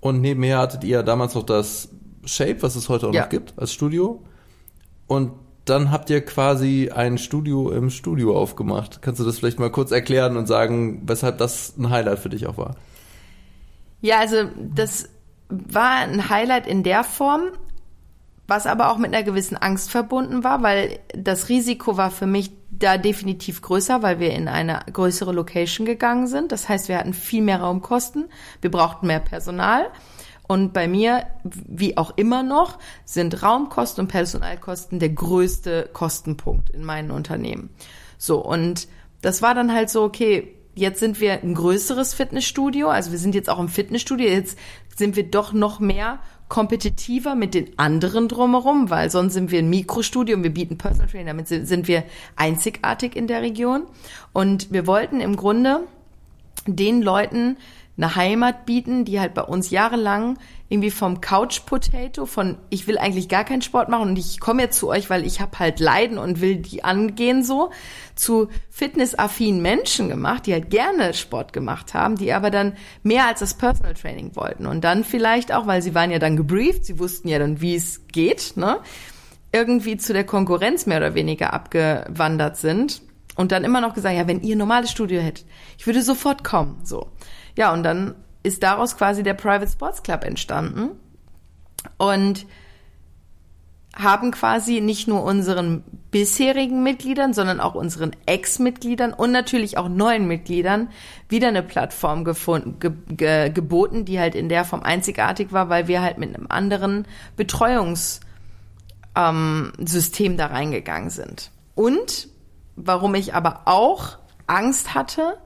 [0.00, 1.88] Und nebenher hattet ihr damals noch das
[2.24, 3.22] Shape, was es heute auch Ja.
[3.22, 4.22] noch gibt, als Studio.
[5.08, 5.32] Und
[5.68, 9.02] dann habt ihr quasi ein Studio im Studio aufgemacht.
[9.02, 12.46] Kannst du das vielleicht mal kurz erklären und sagen, weshalb das ein Highlight für dich
[12.46, 12.76] auch war?
[14.00, 15.08] Ja, also das
[15.48, 17.42] war ein Highlight in der Form,
[18.46, 22.50] was aber auch mit einer gewissen Angst verbunden war, weil das Risiko war für mich
[22.70, 26.52] da definitiv größer, weil wir in eine größere Location gegangen sind.
[26.52, 28.26] Das heißt, wir hatten viel mehr Raumkosten,
[28.60, 29.86] wir brauchten mehr Personal.
[30.48, 36.82] Und bei mir, wie auch immer noch, sind Raumkosten und Personalkosten der größte Kostenpunkt in
[36.84, 37.70] meinen Unternehmen.
[38.16, 38.88] So, und
[39.20, 43.34] das war dann halt so, okay, jetzt sind wir ein größeres Fitnessstudio, also wir sind
[43.34, 44.58] jetzt auch im Fitnessstudio, jetzt
[44.96, 49.68] sind wir doch noch mehr kompetitiver mit den anderen drumherum, weil sonst sind wir ein
[49.68, 52.04] Mikrostudio und wir bieten Personal Training, damit sind sind wir
[52.36, 53.82] einzigartig in der Region.
[54.32, 55.80] Und wir wollten im Grunde
[56.66, 57.58] den Leuten
[57.98, 62.96] eine Heimat bieten, die halt bei uns jahrelang irgendwie vom Couch Potato, von ich will
[62.96, 65.80] eigentlich gar keinen Sport machen und ich komme jetzt zu euch, weil ich habe halt
[65.80, 67.70] Leiden und will die angehen so,
[68.14, 73.40] zu fitnessaffinen Menschen gemacht, die halt gerne Sport gemacht haben, die aber dann mehr als
[73.40, 77.00] das Personal Training wollten und dann vielleicht auch, weil sie waren ja dann gebrieft, sie
[77.00, 78.78] wussten ja dann, wie es geht, ne?
[79.50, 83.02] irgendwie zu der Konkurrenz mehr oder weniger abgewandert sind
[83.34, 85.46] und dann immer noch gesagt, ja, wenn ihr normales Studio hättet,
[85.78, 87.08] ich würde sofort kommen, so.
[87.58, 90.90] Ja, und dann ist daraus quasi der Private Sports Club entstanden
[91.96, 92.46] und
[93.96, 100.28] haben quasi nicht nur unseren bisherigen Mitgliedern, sondern auch unseren Ex-Mitgliedern und natürlich auch neuen
[100.28, 100.90] Mitgliedern
[101.28, 105.88] wieder eine Plattform gefunden, ge, ge, geboten, die halt in der Form einzigartig war, weil
[105.88, 108.20] wir halt mit einem anderen Betreuungs
[109.16, 109.72] ähm,
[110.36, 111.50] da reingegangen sind.
[111.74, 112.28] Und
[112.76, 114.16] warum ich aber auch
[114.46, 115.38] Angst hatte,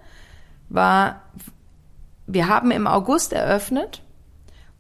[0.69, 1.23] war,
[2.33, 4.03] wir haben im August eröffnet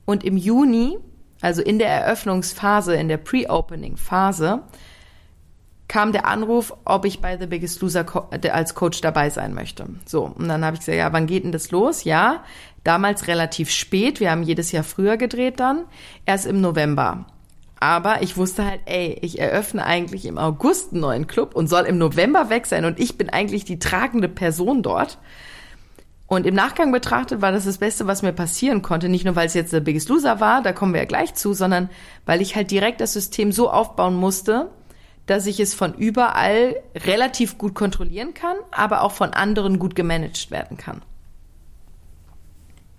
[0.05, 0.99] und im Juni,
[1.41, 4.63] also in der Eröffnungsphase, in der Pre-Opening-Phase,
[5.89, 8.07] kam der Anruf, ob ich bei The Biggest Loser
[8.51, 9.87] als Coach dabei sein möchte.
[10.07, 12.05] So, und dann habe ich gesagt, ja, wann geht denn das los?
[12.05, 12.45] Ja,
[12.83, 15.85] damals relativ spät, wir haben jedes Jahr früher gedreht dann,
[16.25, 17.27] erst im November.
[17.79, 21.83] Aber ich wusste halt, ey, ich eröffne eigentlich im August einen neuen Club und soll
[21.83, 25.19] im November weg sein und ich bin eigentlich die tragende Person dort.
[26.33, 29.11] Und im Nachgang betrachtet war das das Beste, was mir passieren konnte.
[29.11, 31.53] Nicht nur, weil es jetzt der Biggest Loser war, da kommen wir ja gleich zu,
[31.53, 31.91] sondern
[32.25, 34.71] weil ich halt direkt das System so aufbauen musste,
[35.27, 40.51] dass ich es von überall relativ gut kontrollieren kann, aber auch von anderen gut gemanagt
[40.51, 41.03] werden kann.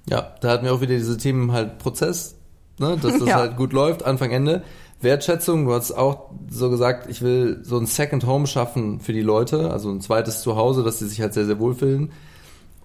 [0.08, 2.36] Ja, da hatten wir auch wieder diese Themen halt Prozess,
[2.78, 3.38] ne, dass das Ja.
[3.38, 4.62] halt gut läuft, Anfang, Ende.
[5.02, 9.24] Wertschätzung, du hast auch so gesagt, ich will so ein Second Home schaffen für die
[9.24, 12.12] Leute, also ein zweites Zuhause, dass sie sich halt sehr, sehr wohlfühlen.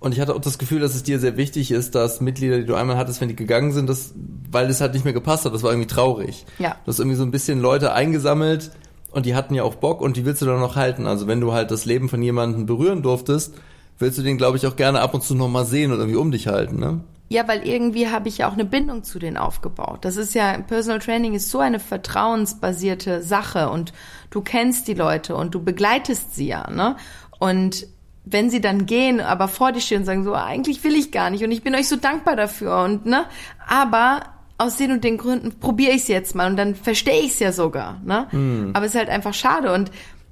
[0.00, 2.66] Und ich hatte auch das Gefühl, dass es dir sehr wichtig ist, dass Mitglieder, die
[2.66, 4.14] du einmal hattest, wenn die gegangen sind, das,
[4.50, 6.46] weil es halt nicht mehr gepasst hat, das war irgendwie traurig.
[6.58, 6.76] Ja.
[6.84, 8.70] Du hast irgendwie so ein bisschen Leute eingesammelt
[9.10, 11.06] und die hatten ja auch Bock und die willst du dann noch halten.
[11.06, 13.54] Also wenn du halt das Leben von jemandem berühren durftest,
[13.98, 16.30] willst du den, glaube ich, auch gerne ab und zu nochmal sehen und irgendwie um
[16.30, 17.00] dich halten, ne?
[17.30, 19.98] Ja, weil irgendwie habe ich ja auch eine Bindung zu denen aufgebaut.
[20.00, 23.92] Das ist ja, Personal Training ist so eine vertrauensbasierte Sache und
[24.30, 26.96] du kennst die Leute und du begleitest sie ja, ne?
[27.38, 27.86] Und
[28.30, 31.30] wenn sie dann gehen, aber vor dir stehen und sagen so, eigentlich will ich gar
[31.30, 33.24] nicht und ich bin euch so dankbar dafür und ne,
[33.66, 34.22] aber
[34.58, 37.38] aus den und den Gründen probiere ich es jetzt mal und dann verstehe ich es
[37.38, 38.26] ja sogar, ne?
[38.74, 39.90] Aber es ist halt einfach schade und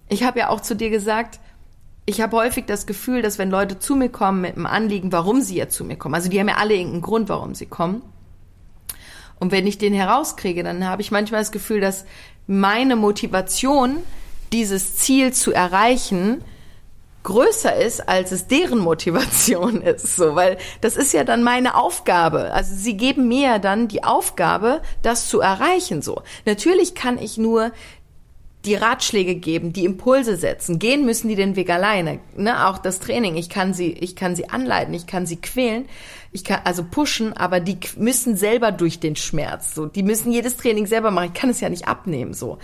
[0.09, 1.41] ich habe ja auch zu dir gesagt,
[2.07, 5.41] ich habe häufig das Gefühl, dass wenn Leute zu mir kommen mit einem Anliegen, warum
[5.41, 8.03] sie jetzt zu mir kommen, also die haben ja alle irgendeinen Grund, warum sie kommen.
[9.39, 12.07] Und wenn ich den herauskriege, dann habe ich manchmal das Gefühl, dass
[12.47, 13.99] meine Motivation,
[14.53, 16.43] dieses Ziel zu erreichen,
[17.27, 22.53] größer ist, als es deren Motivation ist, so, weil das ist ja dann meine Aufgabe.
[22.53, 26.23] Also sie geben mir ja dann die Aufgabe, das zu erreichen, so.
[26.47, 27.73] Natürlich kann ich nur
[28.65, 30.79] die Ratschläge geben, die Impulse setzen.
[30.79, 32.19] Gehen müssen die den Weg alleine.
[32.37, 32.67] Ne?
[32.67, 33.37] Auch das Training.
[33.37, 35.85] Ich kann sie, ich kann sie anleiten, ich kann sie quälen,
[36.33, 39.75] ich kann also pushen, aber die müssen selber durch den Schmerz.
[39.75, 41.31] So, die müssen jedes Training selber machen.
[41.33, 42.35] Ich kann es ja nicht abnehmen.
[42.35, 42.59] So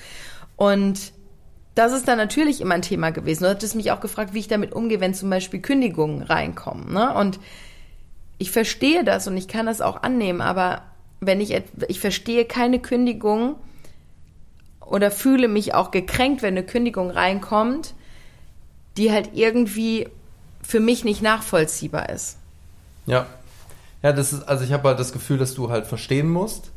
[0.56, 1.12] und
[1.74, 3.44] das ist dann natürlich immer ein Thema gewesen.
[3.44, 6.92] Du hattest mich auch gefragt, wie ich damit umgehe, wenn zum Beispiel Kündigungen reinkommen.
[6.92, 7.14] Ne?
[7.14, 7.40] Und
[8.38, 10.82] ich verstehe das und ich kann das auch annehmen, aber
[11.20, 13.54] wenn ich, ich verstehe keine Kündigung
[14.80, 17.94] oder fühle mich auch gekränkt, wenn eine Kündigung reinkommt,
[18.96, 20.08] die halt irgendwie
[20.62, 22.36] für mich nicht nachvollziehbar ist.
[23.06, 23.26] Ja.
[24.02, 26.71] Ja, das ist, also ich habe halt das Gefühl, dass du halt verstehen musst.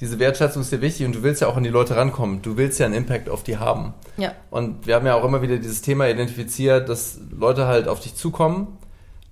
[0.00, 2.42] Diese Wertschätzung ist dir wichtig und du willst ja auch an die Leute rankommen.
[2.42, 3.94] Du willst ja einen Impact auf die haben.
[4.16, 4.32] Ja.
[4.50, 8.14] Und wir haben ja auch immer wieder dieses Thema identifiziert, dass Leute halt auf dich
[8.14, 8.78] zukommen,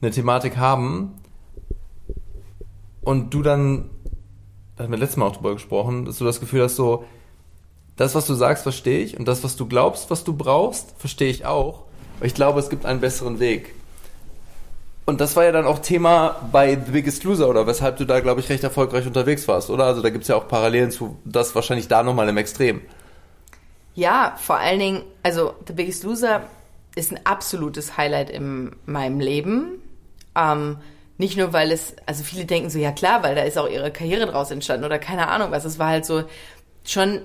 [0.00, 1.12] eine Thematik haben
[3.02, 3.90] und du dann
[4.76, 7.04] da haben wir letztes Mal auch drüber gesprochen, dass du das Gefühl hast, so,
[7.96, 11.30] das, was du sagst, verstehe ich und das, was du glaubst, was du brauchst, verstehe
[11.30, 11.84] ich auch.
[12.16, 13.74] Aber ich glaube, es gibt einen besseren Weg.
[15.06, 18.20] Und das war ja dann auch Thema bei The Biggest Loser oder weshalb du da,
[18.20, 19.84] glaube ich, recht erfolgreich unterwegs warst, oder?
[19.84, 22.80] Also da gibt es ja auch Parallelen zu das wahrscheinlich da nochmal im Extrem.
[23.94, 26.42] Ja, vor allen Dingen, also The Biggest Loser
[26.96, 29.82] ist ein absolutes Highlight in meinem Leben.
[30.34, 30.78] Ähm,
[31.18, 33.90] nicht nur, weil es, also viele denken so, ja klar, weil da ist auch ihre
[33.92, 35.64] Karriere draus entstanden oder keine Ahnung was.
[35.64, 36.24] Es war halt so
[36.84, 37.20] schon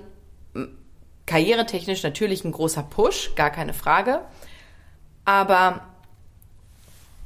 [1.26, 4.20] karrieretechnisch natürlich ein großer Push, gar keine Frage.
[5.24, 5.80] Aber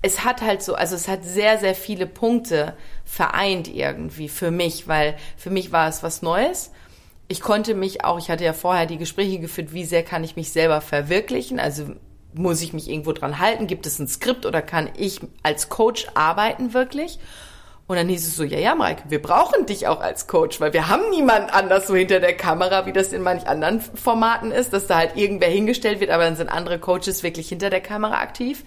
[0.04, 2.74] es hat halt so, also es hat sehr, sehr viele Punkte
[3.06, 6.72] vereint irgendwie für mich, weil für mich war es was Neues.
[7.26, 10.36] Ich konnte mich auch, ich hatte ja vorher die Gespräche geführt, wie sehr kann ich
[10.36, 11.86] mich selber verwirklichen, also
[12.34, 16.06] muss ich mich irgendwo dran halten, gibt es ein Skript oder kann ich als Coach
[16.12, 17.18] arbeiten wirklich?
[17.86, 20.74] Und dann hieß es so, ja, ja, Mike, wir brauchen dich auch als Coach, weil
[20.74, 24.74] wir haben niemand anders so hinter der Kamera, wie das in manch anderen Formaten ist,
[24.74, 28.20] dass da halt irgendwer hingestellt wird, aber dann sind andere Coaches wirklich hinter der Kamera
[28.20, 28.64] aktiv.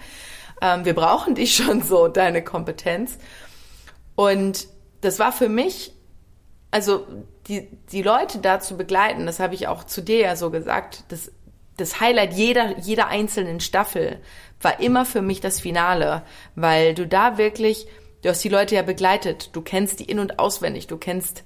[0.61, 3.17] Ähm, wir brauchen dich schon so, deine Kompetenz.
[4.15, 4.67] Und
[5.01, 5.93] das war für mich,
[6.71, 7.05] also
[7.47, 11.03] die, die Leute da zu begleiten, das habe ich auch zu dir ja so gesagt,
[11.09, 11.31] das,
[11.77, 14.19] das Highlight jeder, jeder einzelnen Staffel
[14.61, 16.23] war immer für mich das Finale,
[16.55, 17.87] weil du da wirklich
[18.21, 19.51] Du hast die Leute ja begleitet.
[19.53, 20.87] Du kennst die in- und auswendig.
[20.87, 21.43] Du kennst,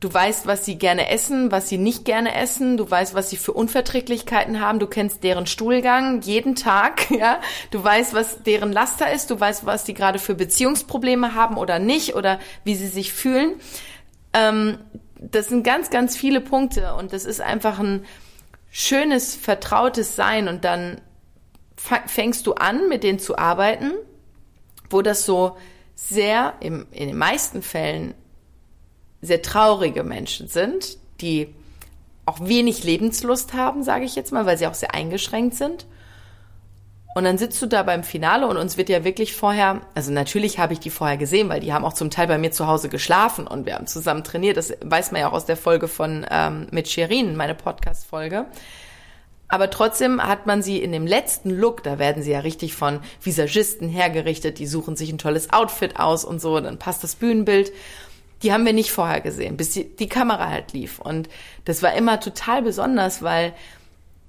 [0.00, 2.76] du weißt, was sie gerne essen, was sie nicht gerne essen.
[2.76, 4.78] Du weißt, was sie für Unverträglichkeiten haben.
[4.78, 7.40] Du kennst deren Stuhlgang jeden Tag, ja.
[7.70, 9.30] Du weißt, was deren Laster ist.
[9.30, 13.54] Du weißt, was die gerade für Beziehungsprobleme haben oder nicht oder wie sie sich fühlen.
[14.32, 14.78] Ähm,
[15.20, 18.04] das sind ganz, ganz viele Punkte und das ist einfach ein
[18.70, 21.00] schönes, vertrautes Sein und dann
[21.76, 23.92] fängst du an, mit denen zu arbeiten
[24.90, 25.56] wo das so
[25.94, 28.14] sehr, im, in den meisten Fällen,
[29.20, 31.54] sehr traurige Menschen sind, die
[32.26, 35.86] auch wenig Lebenslust haben, sage ich jetzt mal, weil sie auch sehr eingeschränkt sind.
[37.14, 40.58] Und dann sitzt du da beim Finale und uns wird ja wirklich vorher, also natürlich
[40.58, 42.88] habe ich die vorher gesehen, weil die haben auch zum Teil bei mir zu Hause
[42.88, 44.56] geschlafen und wir haben zusammen trainiert.
[44.56, 48.46] Das weiß man ja auch aus der Folge von ähm, mit Sherin, meine Podcast-Folge.
[49.48, 53.00] Aber trotzdem hat man sie in dem letzten Look, da werden sie ja richtig von
[53.22, 57.72] Visagisten hergerichtet, die suchen sich ein tolles Outfit aus und so, dann passt das Bühnenbild.
[58.42, 60.98] Die haben wir nicht vorher gesehen, bis die, die Kamera halt lief.
[61.00, 61.28] Und
[61.64, 63.52] das war immer total besonders, weil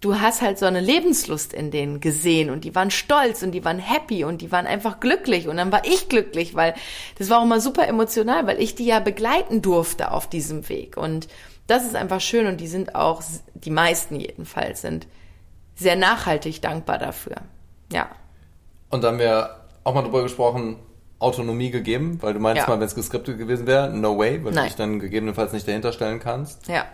[0.01, 3.65] du hast halt so eine Lebenslust in denen gesehen und die waren stolz und die
[3.65, 6.73] waren happy und die waren einfach glücklich und dann war ich glücklich, weil
[7.17, 10.95] das war auch immer super emotional, weil ich die ja begleiten durfte auf diesem Weg
[10.95, 11.27] und
[11.67, 13.21] das ist einfach schön und die sind auch,
[13.53, 15.05] die meisten jedenfalls, sind
[15.75, 17.35] sehr nachhaltig dankbar dafür.
[17.91, 18.09] Ja.
[18.89, 20.77] Und dann haben wir auch mal drüber gesprochen,
[21.19, 22.69] Autonomie gegeben, weil du meinst ja.
[22.69, 24.63] mal, wenn es geskriptet gewesen wäre, no way, weil Nein.
[24.63, 26.67] du dich dann gegebenenfalls nicht dahinter stellen kannst.
[26.67, 26.85] Ja.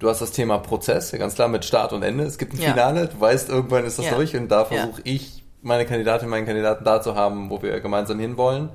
[0.00, 2.24] Du hast das Thema Prozess, ja ganz klar mit Start und Ende.
[2.24, 3.06] Es gibt ein Finale, ja.
[3.06, 4.14] du weißt, irgendwann ist das ja.
[4.16, 8.18] durch und da versuche ich, meine Kandidatin, meinen Kandidaten da zu haben, wo wir gemeinsam
[8.18, 8.68] hinwollen.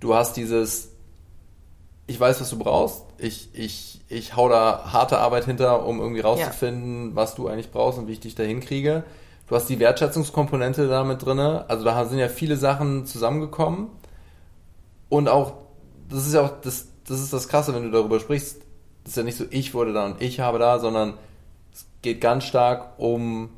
[0.00, 0.90] Du hast dieses,
[2.06, 6.20] ich weiß, was du brauchst, ich, ich, ich hau da harte Arbeit hinter, um irgendwie
[6.20, 9.04] rauszufinden, was du eigentlich brauchst und wie ich dich da hinkriege.
[9.46, 11.64] Du hast die Wertschätzungskomponente da mit drinne.
[11.68, 13.88] Also da sind ja viele Sachen zusammengekommen.
[15.08, 15.54] Und auch,
[16.08, 18.62] das ist ja auch, das, das ist das Krasse, wenn du darüber sprichst.
[19.04, 21.14] Das ist ja nicht so, ich wurde da und ich habe da, sondern
[21.72, 23.50] es geht ganz stark um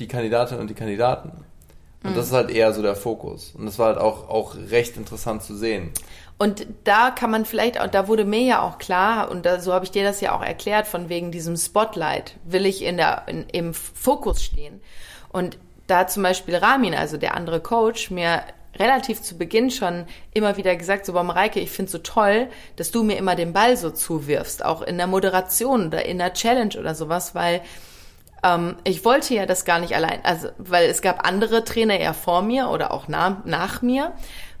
[0.00, 1.44] die Kandidatinnen und die Kandidaten.
[2.02, 2.14] Und mhm.
[2.14, 3.54] das ist halt eher so der Fokus.
[3.54, 5.92] Und das war halt auch, auch recht interessant zu sehen.
[6.38, 9.74] Und da kann man vielleicht auch, da wurde mir ja auch klar, und da, so
[9.74, 13.24] habe ich dir das ja auch erklärt, von wegen diesem Spotlight, will ich in der,
[13.28, 14.80] in, im Fokus stehen.
[15.30, 18.42] Und da zum Beispiel Ramin, also der andere Coach, mir
[18.78, 22.90] relativ zu Beginn schon immer wieder gesagt, so, boah, Mareike, ich finde so toll, dass
[22.90, 26.78] du mir immer den Ball so zuwirfst, auch in der Moderation oder in der Challenge
[26.78, 27.62] oder sowas, weil
[28.44, 32.14] ähm, ich wollte ja das gar nicht allein, also, weil es gab andere Trainer eher
[32.14, 34.12] vor mir oder auch nach, nach mir,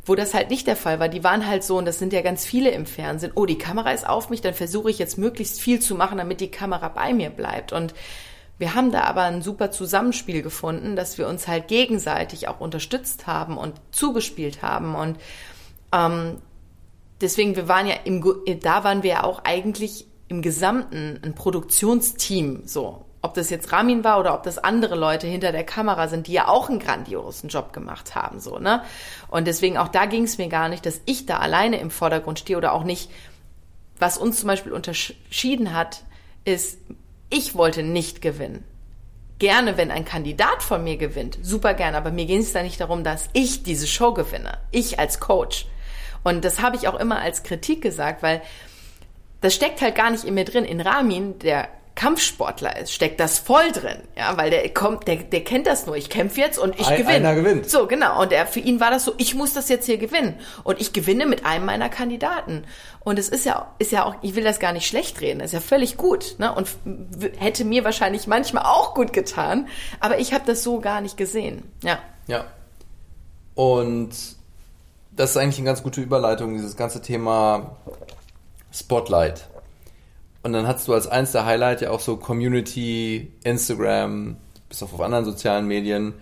[0.04, 1.08] wo das halt nicht der Fall war.
[1.08, 3.92] Die waren halt so, und das sind ja ganz viele im Fernsehen, oh, die Kamera
[3.92, 7.14] ist auf mich, dann versuche ich jetzt möglichst viel zu machen, damit die Kamera bei
[7.14, 7.72] mir bleibt.
[7.72, 7.94] Und
[8.60, 13.26] wir haben da aber ein super Zusammenspiel gefunden, dass wir uns halt gegenseitig auch unterstützt
[13.26, 14.94] haben und zugespielt haben.
[14.94, 15.18] Und
[15.92, 16.36] ähm,
[17.20, 18.22] deswegen, wir waren ja im,
[18.62, 24.02] da waren wir ja auch eigentlich im Gesamten ein Produktionsteam so ob das jetzt Ramin
[24.02, 27.50] war oder ob das andere Leute hinter der Kamera sind, die ja auch einen grandiosen
[27.50, 28.82] Job gemacht haben, so, ne?
[29.28, 32.38] Und deswegen auch da ging es mir gar nicht, dass ich da alleine im Vordergrund
[32.38, 33.10] stehe oder auch nicht,
[33.98, 36.04] was uns zum Beispiel unterschieden hat,
[36.44, 36.78] ist,
[37.30, 38.64] ich wollte nicht gewinnen.
[39.38, 42.80] Gerne, wenn ein Kandidat von mir gewinnt, super gerne, aber mir ging es da nicht
[42.80, 44.58] darum, dass ich diese Show gewinne.
[44.70, 45.66] Ich als Coach.
[46.22, 48.42] Und das habe ich auch immer als Kritik gesagt, weil
[49.40, 50.66] das steckt halt gar nicht in mir drin.
[50.66, 55.44] In Ramin, der Kampfsportler ist, steckt das voll drin, ja, weil der kommt, der, der
[55.44, 55.96] kennt das nur.
[55.96, 57.28] Ich kämpfe jetzt und ich Ein, gewinne.
[57.28, 57.68] Einer gewinnt.
[57.68, 58.22] So, genau.
[58.22, 60.34] Und er, für ihn war das so, ich muss das jetzt hier gewinnen.
[60.64, 62.64] Und ich gewinne mit einem meiner Kandidaten.
[63.00, 65.52] Und es ist ja, ist ja auch, ich will das gar nicht schlecht reden, ist
[65.52, 66.54] ja völlig gut, ne?
[66.54, 66.68] Und
[67.38, 69.68] hätte mir wahrscheinlich manchmal auch gut getan.
[69.98, 71.70] Aber ich habe das so gar nicht gesehen.
[71.82, 71.98] Ja.
[72.26, 72.44] Ja.
[73.54, 74.10] Und
[75.12, 77.76] das ist eigentlich eine ganz gute Überleitung, dieses ganze Thema
[78.72, 79.48] Spotlight.
[80.42, 84.36] Und dann hast du als eins der Highlight ja auch so Community, Instagram,
[84.68, 86.14] bis auch auf anderen sozialen Medien.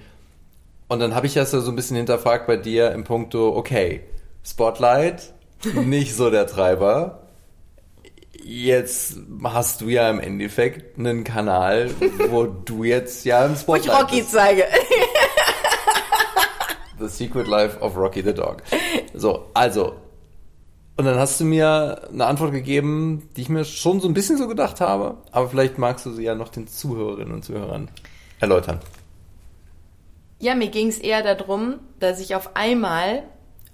[0.89, 4.01] Und dann habe ich das ja so ein bisschen hinterfragt bei dir im Punkto, okay,
[4.45, 5.35] Spotlight,
[5.75, 7.23] nicht so der Treiber.
[8.43, 11.91] Jetzt hast du ja im Endeffekt einen Kanal,
[12.31, 14.33] wo du jetzt ja im Wo ich Spotlight Rocky bist.
[14.33, 14.65] zeige.
[16.99, 18.63] The Secret Life of Rocky the Dog.
[19.15, 19.95] So, also.
[20.99, 24.37] Und dann hast du mir eine Antwort gegeben, die ich mir schon so ein bisschen
[24.37, 27.89] so gedacht habe, aber vielleicht magst du sie ja noch den Zuhörerinnen und Zuhörern
[28.41, 28.81] erläutern.
[30.41, 33.23] Ja, mir ging es eher darum, dass ich auf einmal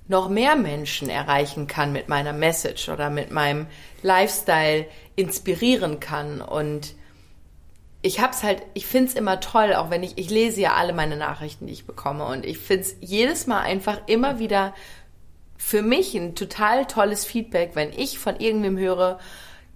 [0.06, 3.68] noch mehr Menschen erreichen kann mit meiner Message oder mit meinem
[4.02, 4.84] Lifestyle
[5.16, 6.94] inspirieren kann und
[8.02, 11.16] ich hab's halt, ich find's immer toll, auch wenn ich, ich lese ja alle meine
[11.16, 14.74] Nachrichten, die ich bekomme und ich find's jedes Mal einfach immer wieder
[15.64, 19.18] für mich ein total tolles Feedback, wenn ich von irgendwem höre,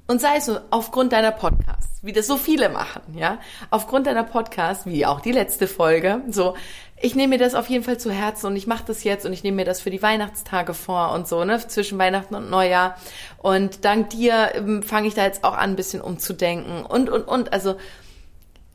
[0.07, 3.39] und sei es so aufgrund deiner Podcasts, wie das so viele machen, ja,
[3.70, 6.55] aufgrund deiner Podcasts, wie auch die letzte Folge, so,
[7.01, 9.32] ich nehme mir das auf jeden Fall zu Herzen und ich mache das jetzt und
[9.32, 12.97] ich nehme mir das für die Weihnachtstage vor und so, ne, zwischen Weihnachten und Neujahr.
[13.39, 17.22] Und dank dir ähm, fange ich da jetzt auch an, ein bisschen umzudenken und, und,
[17.28, 17.76] und, also,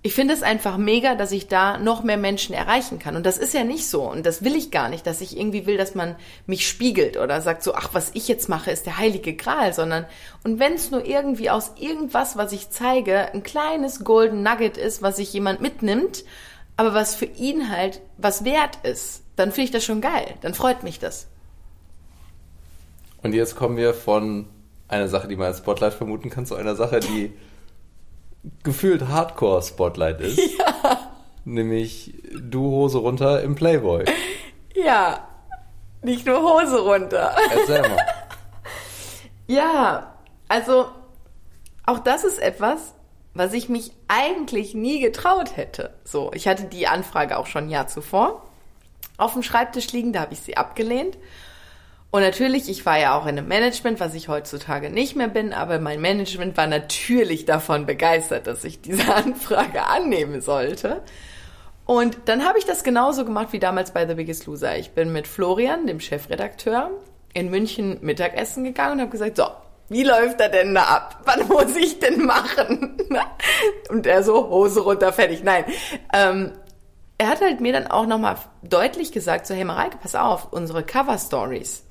[0.06, 3.16] ich finde es einfach mega, dass ich da noch mehr Menschen erreichen kann.
[3.16, 4.04] Und das ist ja nicht so.
[4.04, 7.40] Und das will ich gar nicht, dass ich irgendwie will, dass man mich spiegelt oder
[7.40, 10.06] sagt so, ach, was ich jetzt mache, ist der heilige Gral, sondern,
[10.44, 15.02] und wenn es nur irgendwie aus irgendwas, was ich zeige, ein kleines Golden Nugget ist,
[15.02, 16.26] was sich jemand mitnimmt,
[16.76, 20.36] aber was für ihn halt was wert ist, dann finde ich das schon geil.
[20.42, 21.28] Dann freut mich das.
[23.22, 24.48] Und jetzt kommen wir von
[24.90, 27.32] einer Sache, die man als Spotlight vermuten kann, zu einer Sache, die
[28.64, 30.40] gefühlt Hardcore-Spotlight ist.
[30.58, 31.00] Ja.
[31.46, 34.06] Nämlich du Hose runter im Playboy.
[34.74, 35.28] Ja,
[36.02, 37.36] nicht nur Hose runter.
[37.52, 37.98] Erzähl mal.
[39.46, 40.16] Ja,
[40.48, 40.88] also
[41.86, 42.94] auch das ist etwas,
[43.34, 45.94] was ich mich eigentlich nie getraut hätte.
[46.06, 48.42] So, ich hatte die Anfrage auch schon ein Jahr zuvor
[49.18, 51.18] auf dem Schreibtisch liegen, da habe ich sie abgelehnt.
[52.14, 55.52] Und natürlich, ich war ja auch in einem Management, was ich heutzutage nicht mehr bin,
[55.52, 61.02] aber mein Management war natürlich davon begeistert, dass ich diese Anfrage annehmen sollte.
[61.88, 64.78] Und dann habe ich das genauso gemacht wie damals bei The Biggest Loser.
[64.78, 66.92] Ich bin mit Florian, dem Chefredakteur,
[67.34, 69.48] in München Mittagessen gegangen und habe gesagt, so,
[69.90, 71.22] wie läuft er denn da ab?
[71.26, 72.96] Was muss ich denn machen?
[73.90, 75.44] Und er so, Hose runter, fertig.
[75.44, 75.66] Nein.
[76.14, 76.52] Ähm,
[77.18, 80.84] er hat halt mir dann auch nochmal deutlich gesagt, so, hey Mareike, pass auf, unsere
[80.84, 81.86] Cover-Stories,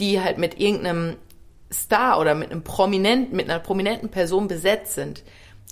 [0.00, 1.16] die halt mit irgendeinem
[1.72, 5.22] Star oder mit einem prominenten, mit einer prominenten Person besetzt sind,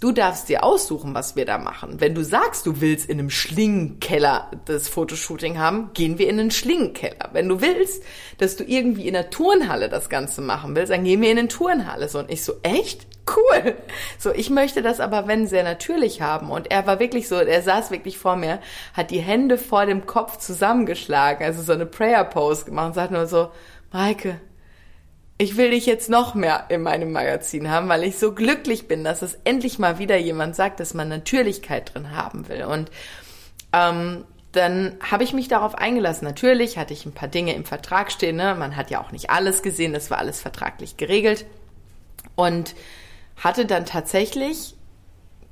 [0.00, 2.00] Du darfst dir aussuchen, was wir da machen.
[2.00, 6.52] Wenn du sagst, du willst in einem Schlingenkeller das Fotoshooting haben, gehen wir in einen
[6.52, 7.30] Schlingenkeller.
[7.32, 8.04] Wenn du willst,
[8.38, 11.48] dass du irgendwie in der Turnhalle das Ganze machen willst, dann gehen wir in eine
[11.48, 12.08] Turnhalle.
[12.08, 13.07] So, und ich so, echt?
[13.36, 13.74] Cool.
[14.18, 16.50] So, ich möchte das aber, wenn, sehr natürlich haben.
[16.50, 18.60] Und er war wirklich so, er saß wirklich vor mir,
[18.94, 23.12] hat die Hände vor dem Kopf zusammengeschlagen, also so eine Prayer Pose gemacht und sagt
[23.12, 23.50] nur so,
[23.92, 24.40] Maike,
[25.38, 29.04] ich will dich jetzt noch mehr in meinem Magazin haben, weil ich so glücklich bin,
[29.04, 32.64] dass es endlich mal wieder jemand sagt, dass man Natürlichkeit drin haben will.
[32.64, 32.90] Und
[33.72, 36.24] ähm, dann habe ich mich darauf eingelassen.
[36.24, 38.36] Natürlich hatte ich ein paar Dinge im Vertrag stehen.
[38.36, 38.56] Ne?
[38.56, 41.44] Man hat ja auch nicht alles gesehen, das war alles vertraglich geregelt.
[42.34, 42.74] Und
[43.38, 44.74] hatte dann tatsächlich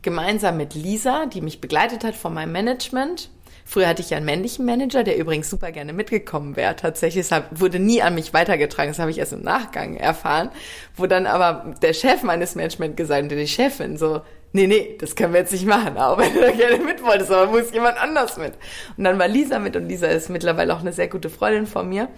[0.02, 3.30] gemeinsam mit Lisa, die mich begleitet hat von meinem Management,
[3.68, 6.76] Früher hatte ich ja einen männlichen Manager, der übrigens super gerne mitgekommen wäre.
[6.76, 8.92] Tatsächlich, es wurde nie an mich weitergetragen.
[8.92, 10.50] Das habe ich erst im Nachgang erfahren.
[10.94, 14.20] Wo dann aber der Chef meines Management gesagt hat, die Chefin so,
[14.52, 17.32] nee, nee, das können wir jetzt nicht machen, auch wenn du da gerne mit wolltest,
[17.32, 18.52] aber muss jemand anders mit.
[18.96, 21.88] Und dann war Lisa mit und Lisa ist mittlerweile auch eine sehr gute Freundin von
[21.88, 22.08] mir.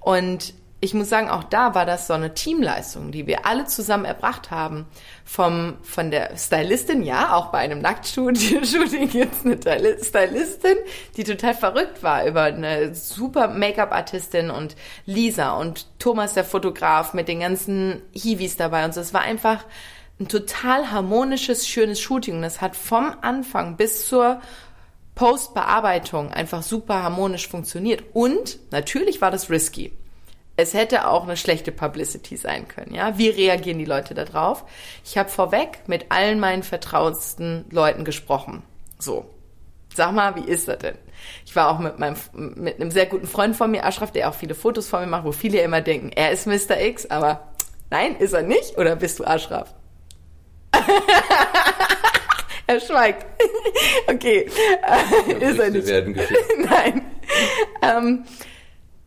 [0.00, 0.52] Und
[0.82, 4.50] ich muss sagen, auch da war das so eine Teamleistung, die wir alle zusammen erbracht
[4.50, 4.86] haben.
[5.24, 8.62] Vom, von der Stylistin, ja, auch bei einem Nacktshooting
[9.12, 10.76] jetzt eine Stylistin,
[11.16, 14.74] die total verrückt war über eine super Make-up-Artistin und
[15.04, 19.02] Lisa und Thomas, der Fotograf, mit den ganzen Hiwis dabei und so.
[19.02, 19.64] Es war einfach
[20.18, 22.38] ein total harmonisches, schönes Shooting.
[22.38, 24.40] Und es hat vom Anfang bis zur
[25.14, 28.02] Postbearbeitung einfach super harmonisch funktioniert.
[28.14, 29.92] Und natürlich war das risky
[30.56, 33.16] es hätte auch eine schlechte Publicity sein können, ja.
[33.18, 34.64] Wie reagieren die Leute darauf?
[35.04, 38.62] Ich habe vorweg mit allen meinen vertrautesten Leuten gesprochen.
[38.98, 39.26] So.
[39.94, 40.96] Sag mal, wie ist das denn?
[41.44, 44.34] Ich war auch mit meinem, mit einem sehr guten Freund von mir, Ashraf, der auch
[44.34, 46.80] viele Fotos von mir macht, wo viele immer denken, er ist Mr.
[46.80, 47.48] X, aber
[47.90, 48.78] nein, ist er nicht?
[48.78, 49.74] Oder bist du Ashraf?
[52.66, 53.26] er schweigt.
[54.06, 54.48] okay.
[55.40, 55.86] ist er nicht.
[55.86, 56.14] Werden
[56.58, 57.02] nein.
[57.82, 58.24] Ähm,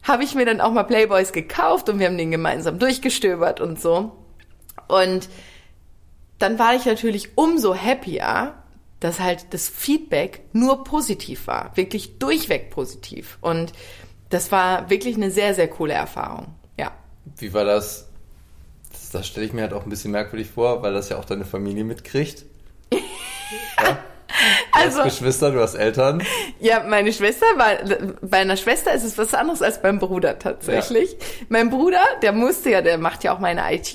[0.03, 3.81] habe ich mir dann auch mal Playboys gekauft und wir haben den gemeinsam durchgestöbert und
[3.81, 4.11] so.
[4.87, 5.29] Und
[6.39, 8.53] dann war ich natürlich umso happier,
[8.99, 13.37] dass halt das Feedback nur positiv war, wirklich durchweg positiv.
[13.41, 13.73] Und
[14.29, 16.53] das war wirklich eine sehr, sehr coole Erfahrung.
[16.77, 16.91] Ja.
[17.37, 18.09] Wie war das?
[18.91, 21.25] Das, das stelle ich mir halt auch ein bisschen merkwürdig vor, weil das ja auch
[21.25, 22.45] deine Familie mitkriegt.
[22.91, 23.97] ja?
[24.27, 24.33] Du
[24.79, 26.23] also, hast Geschwister, du hast Eltern.
[26.59, 27.77] Ja, meine Schwester war,
[28.21, 31.11] bei einer Schwester ist es was anderes als beim Bruder tatsächlich.
[31.11, 31.17] Ja.
[31.49, 33.93] Mein Bruder, der musste ja, der macht ja auch meine IT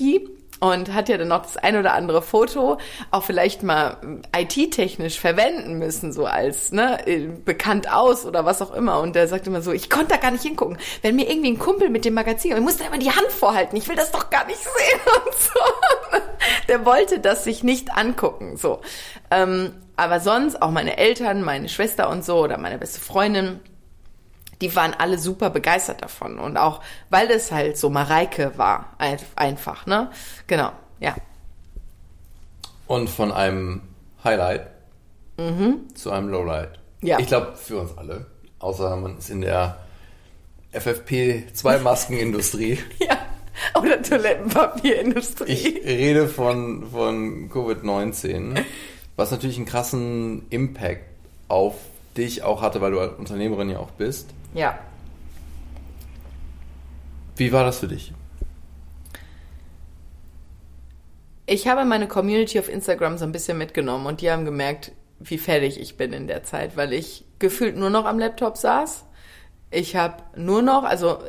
[0.59, 2.77] und hat ja dann noch das ein oder andere Foto
[3.11, 3.97] auch vielleicht mal
[4.35, 6.97] IT-technisch verwenden müssen, so als ne,
[7.45, 8.99] bekannt aus oder was auch immer.
[8.99, 10.77] Und der sagt immer so, ich konnte da gar nicht hingucken.
[11.01, 13.87] Wenn mir irgendwie ein Kumpel mit dem Magazin, ich musste immer die Hand vorhalten, ich
[13.87, 16.19] will das doch gar nicht sehen und so.
[16.67, 18.81] Der wollte das sich nicht angucken, so.
[19.99, 23.59] Aber sonst auch meine Eltern, meine Schwester und so oder meine beste Freundin,
[24.61, 26.39] die waren alle super begeistert davon.
[26.39, 26.79] Und auch,
[27.09, 28.95] weil es halt so Mareike war,
[29.35, 30.09] einfach, ne?
[30.47, 30.71] Genau,
[31.01, 31.15] ja.
[32.87, 33.81] Und von einem
[34.23, 34.67] Highlight
[35.35, 35.93] mhm.
[35.95, 36.79] zu einem Lowlight.
[37.01, 37.19] Ja.
[37.19, 38.25] Ich glaube, für uns alle.
[38.59, 39.79] Außer man ist in der
[40.73, 42.79] FFP2-Maskenindustrie.
[42.99, 43.17] ja.
[43.77, 45.51] Oder Toilettenpapierindustrie.
[45.51, 48.63] Ich rede von, von Covid-19
[49.19, 51.03] was natürlich einen krassen Impact
[51.49, 51.75] auf
[52.15, 54.29] dich auch hatte, weil du als Unternehmerin ja auch bist.
[54.53, 54.79] Ja.
[57.35, 58.13] Wie war das für dich?
[61.45, 65.37] Ich habe meine Community auf Instagram so ein bisschen mitgenommen und die haben gemerkt, wie
[65.37, 69.05] fertig ich bin in der Zeit, weil ich gefühlt nur noch am Laptop saß.
[69.69, 71.19] Ich habe nur noch, also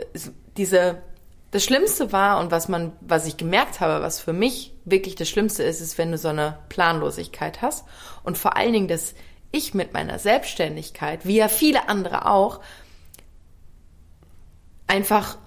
[0.57, 1.03] diese
[1.51, 5.29] das Schlimmste war und was man, was ich gemerkt habe, was für mich wirklich das
[5.29, 7.85] Schlimmste ist, ist, wenn du so eine Planlosigkeit hast
[8.23, 9.15] und vor allen Dingen, dass
[9.53, 12.61] ich mit meiner Selbstständigkeit, wie ja viele andere auch,
[14.87, 15.39] einfach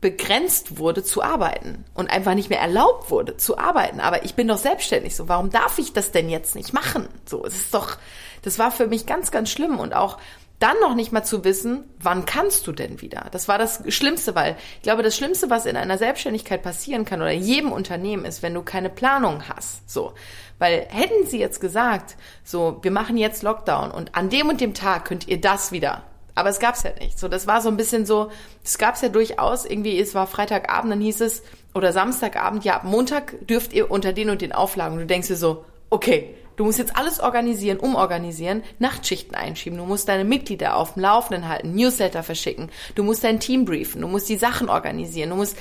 [0.00, 4.00] begrenzt wurde zu arbeiten und einfach nicht mehr erlaubt wurde zu arbeiten.
[4.00, 5.14] Aber ich bin doch selbstständig.
[5.14, 7.08] So, warum darf ich das denn jetzt nicht machen?
[7.24, 7.96] So, es ist doch,
[8.42, 10.18] das war für mich ganz, ganz schlimm und auch
[10.62, 13.26] dann noch nicht mal zu wissen, wann kannst du denn wieder?
[13.32, 17.20] Das war das Schlimmste, weil ich glaube, das Schlimmste, was in einer Selbstständigkeit passieren kann
[17.20, 19.90] oder jedem Unternehmen ist, wenn du keine Planung hast.
[19.90, 20.12] So.
[20.58, 24.74] Weil hätten sie jetzt gesagt, so, wir machen jetzt Lockdown und an dem und dem
[24.74, 26.04] Tag könnt ihr das wieder.
[26.34, 27.18] Aber es gab's ja nicht.
[27.18, 28.30] So, das war so ein bisschen so,
[28.64, 31.42] es gab's ja durchaus irgendwie, es war Freitagabend, dann hieß es,
[31.74, 34.98] oder Samstagabend, ja, Montag dürft ihr unter den und den Auflagen.
[34.98, 39.78] Du denkst dir so, okay, Du musst jetzt alles organisieren, umorganisieren, Nachtschichten einschieben.
[39.78, 42.70] Du musst deine Mitglieder auf dem Laufenden halten, Newsletter verschicken.
[42.94, 44.00] Du musst dein Team briefen.
[44.00, 45.30] Du musst die Sachen organisieren.
[45.30, 45.56] Du musst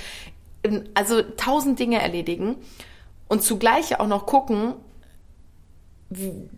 [0.94, 2.56] also tausend Dinge erledigen
[3.28, 4.74] und zugleich auch noch gucken,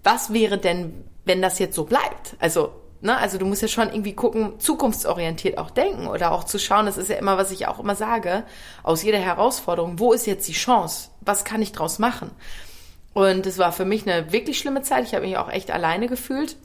[0.03, 2.35] was wäre denn, wenn das jetzt so bleibt?
[2.39, 2.71] Also
[3.03, 3.17] Ne?
[3.17, 6.97] Also du musst ja schon irgendwie gucken, zukunftsorientiert auch denken oder auch zu schauen, das
[6.97, 8.45] ist ja immer, was ich auch immer sage,
[8.81, 11.09] aus jeder Herausforderung, wo ist jetzt die Chance?
[11.19, 12.31] Was kann ich draus machen?
[13.13, 15.05] Und es war für mich eine wirklich schlimme Zeit.
[15.05, 16.55] Ich habe mich auch echt alleine gefühlt,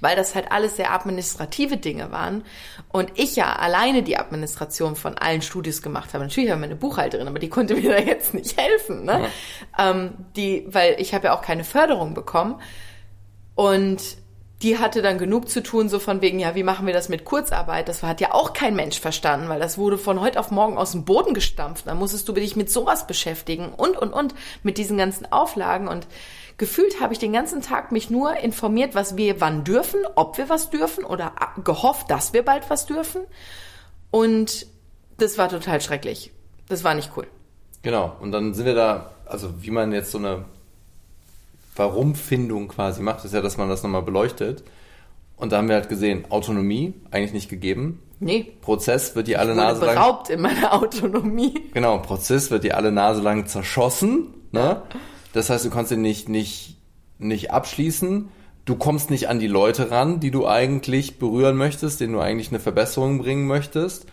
[0.00, 2.44] weil das halt alles sehr administrative Dinge waren.
[2.90, 6.24] Und ich ja alleine die Administration von allen Studios gemacht habe.
[6.24, 9.04] Natürlich habe ich meine Buchhalterin, aber die konnte mir da jetzt nicht helfen.
[9.04, 9.28] Ne?
[9.78, 9.90] Ja.
[9.90, 12.60] Ähm, die, weil ich habe ja auch keine Förderung bekommen.
[13.54, 14.00] Und
[14.62, 17.24] die hatte dann genug zu tun, so von wegen, ja, wie machen wir das mit
[17.24, 17.88] Kurzarbeit?
[17.88, 20.92] Das hat ja auch kein Mensch verstanden, weil das wurde von heute auf morgen aus
[20.92, 21.86] dem Boden gestampft.
[21.86, 25.88] Da musstest du dich mit sowas beschäftigen und, und, und, mit diesen ganzen Auflagen.
[25.88, 26.06] Und
[26.58, 30.50] gefühlt habe ich den ganzen Tag mich nur informiert, was wir wann dürfen, ob wir
[30.50, 31.32] was dürfen oder
[31.64, 33.22] gehofft, dass wir bald was dürfen.
[34.10, 34.66] Und
[35.16, 36.32] das war total schrecklich.
[36.68, 37.26] Das war nicht cool.
[37.80, 38.14] Genau.
[38.20, 40.44] Und dann sind wir da, also wie man jetzt so eine
[41.80, 44.62] Warum-Findung quasi macht, ist ja, dass man das nochmal beleuchtet.
[45.36, 48.02] Und da haben wir halt gesehen, Autonomie eigentlich nicht gegeben.
[48.20, 48.52] Nee.
[48.60, 49.94] Prozess wird dir alle Nase lang.
[49.94, 51.54] beraubt in meiner Autonomie.
[51.72, 54.34] Genau, Prozess wird dir alle Nase lang zerschossen.
[54.52, 54.82] Ne?
[55.32, 56.76] Das heißt, du kannst ihn nicht, nicht,
[57.18, 58.28] nicht abschließen.
[58.66, 62.50] Du kommst nicht an die Leute ran, die du eigentlich berühren möchtest, denen du eigentlich
[62.50, 64.04] eine Verbesserung bringen möchtest.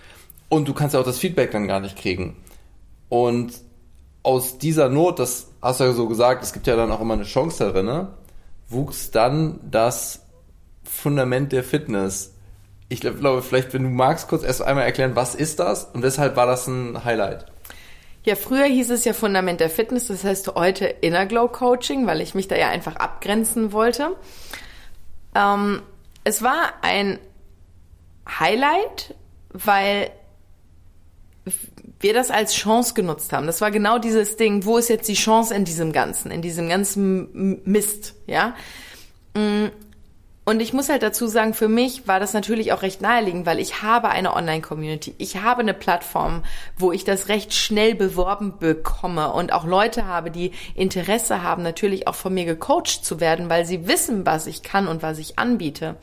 [0.47, 2.37] Und du kannst auch das Feedback dann gar nicht kriegen.
[3.09, 3.51] Und
[4.23, 7.13] aus dieser Not, das hast du ja so gesagt, es gibt ja dann auch immer
[7.13, 8.09] eine Chance darin, ne?
[8.69, 10.25] wuchs dann das
[10.83, 12.33] Fundament der Fitness
[12.89, 16.35] ich glaube, vielleicht, wenn du magst, kurz erst einmal erklären, was ist das und weshalb
[16.35, 17.45] war das ein Highlight?
[18.23, 22.21] Ja, früher hieß es ja Fundament der Fitness, das heißt heute Inner Glow Coaching, weil
[22.21, 24.15] ich mich da ja einfach abgrenzen wollte.
[25.35, 25.81] Ähm,
[26.23, 27.19] es war ein
[28.27, 29.15] Highlight,
[29.49, 30.11] weil
[31.99, 33.47] wir das als Chance genutzt haben.
[33.47, 36.69] Das war genau dieses Ding, wo ist jetzt die Chance in diesem Ganzen, in diesem
[36.69, 38.55] ganzen Mist, ja?
[39.33, 39.67] Mm,
[40.47, 43.59] und ich muss halt dazu sagen, für mich war das natürlich auch recht naheliegend, weil
[43.59, 45.13] ich habe eine Online-Community.
[45.17, 46.41] Ich habe eine Plattform,
[46.77, 52.07] wo ich das recht schnell beworben bekomme und auch Leute habe, die Interesse haben, natürlich
[52.07, 55.37] auch von mir gecoacht zu werden, weil sie wissen, was ich kann und was ich
[55.37, 55.97] anbiete.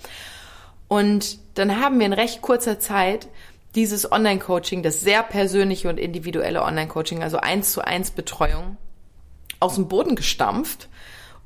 [0.88, 3.28] Und dann haben wir in recht kurzer Zeit
[3.74, 8.76] dieses Online-Coaching, das sehr persönliche und individuelle Online-Coaching, also eins zu eins Betreuung,
[9.60, 10.88] aus dem Boden gestampft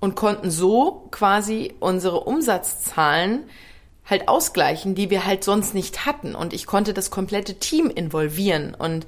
[0.00, 3.44] und konnten so quasi unsere Umsatzzahlen
[4.08, 6.34] halt ausgleichen, die wir halt sonst nicht hatten.
[6.34, 8.74] Und ich konnte das komplette Team involvieren.
[8.74, 9.06] Und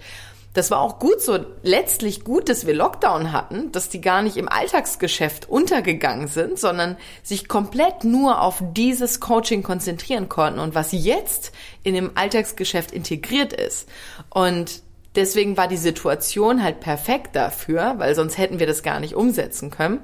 [0.52, 4.36] das war auch gut so, letztlich gut, dass wir Lockdown hatten, dass die gar nicht
[4.36, 10.90] im Alltagsgeschäft untergegangen sind, sondern sich komplett nur auf dieses Coaching konzentrieren konnten und was
[10.90, 11.52] jetzt
[11.84, 13.88] in dem Alltagsgeschäft integriert ist.
[14.28, 14.82] Und
[15.14, 19.70] deswegen war die Situation halt perfekt dafür, weil sonst hätten wir das gar nicht umsetzen
[19.70, 20.00] können.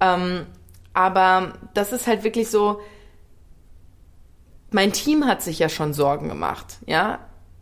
[0.00, 0.46] Ähm,
[0.94, 2.80] aber das ist halt wirklich so,
[4.70, 7.18] mein Team hat sich ja schon Sorgen gemacht, ja.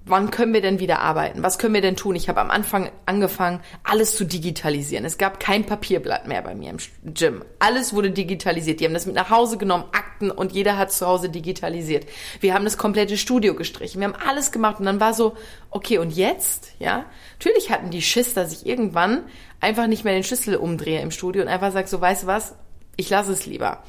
[0.06, 1.42] Wann können wir denn wieder arbeiten?
[1.42, 2.14] Was können wir denn tun?
[2.14, 5.06] Ich habe am Anfang angefangen, alles zu digitalisieren.
[5.06, 6.76] Es gab kein Papierblatt mehr bei mir im
[7.14, 7.42] Gym.
[7.58, 8.80] Alles wurde digitalisiert.
[8.80, 12.04] Die haben das mit nach Hause genommen, Akten und jeder hat zu Hause digitalisiert.
[12.40, 13.98] Wir haben das komplette Studio gestrichen.
[13.98, 15.38] Wir haben alles gemacht und dann war so,
[15.70, 16.72] okay, und jetzt?
[16.78, 17.06] Ja,
[17.38, 19.24] natürlich hatten die Schiss, dass ich irgendwann
[19.60, 22.54] einfach nicht mehr den Schlüssel umdrehe im Studio und einfach sage, so weißt du was,
[22.96, 23.82] ich lasse es lieber.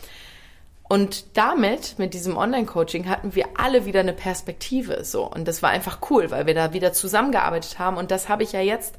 [0.87, 5.25] Und damit, mit diesem Online-Coaching, hatten wir alle wieder eine Perspektive, so.
[5.25, 7.97] Und das war einfach cool, weil wir da wieder zusammengearbeitet haben.
[7.97, 8.95] Und das habe ich ja jetzt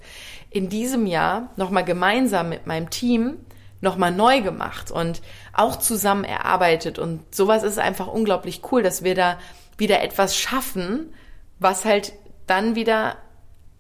[0.51, 3.39] in diesem Jahr nochmal gemeinsam mit meinem Team
[3.81, 5.23] nochmal neu gemacht und
[5.53, 6.99] auch zusammen erarbeitet.
[6.99, 9.39] Und sowas ist einfach unglaublich cool, dass wir da
[9.79, 11.15] wieder etwas schaffen,
[11.61, 12.15] was halt
[12.49, 13.17] dann wieder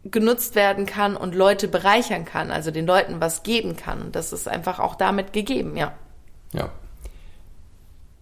[0.05, 4.01] genutzt werden kann und Leute bereichern kann, also den Leuten was geben kann.
[4.01, 5.93] Und das ist einfach auch damit gegeben, ja.
[6.53, 6.71] Ja.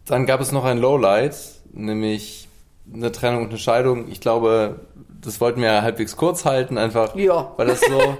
[0.06, 1.36] Dann gab es noch ein Lowlight,
[1.72, 2.48] nämlich
[2.92, 4.10] eine Trennung und eine Scheidung.
[4.10, 4.80] Ich glaube,
[5.20, 7.52] das wollten wir halbwegs kurz halten, einfach, ja.
[7.56, 8.16] weil das so.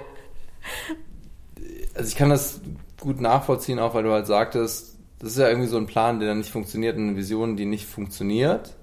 [1.95, 2.61] also ich kann das
[2.99, 6.29] gut nachvollziehen, auch weil du halt sagtest, das ist ja irgendwie so ein Plan, der
[6.29, 8.75] dann nicht funktioniert, eine Vision, die nicht funktioniert.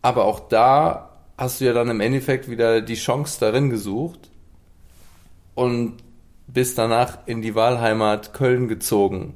[0.00, 4.30] Aber auch da hast du ja dann im Endeffekt wieder die Chance darin gesucht
[5.54, 5.96] und
[6.46, 9.34] bist danach in die Wahlheimat Köln gezogen.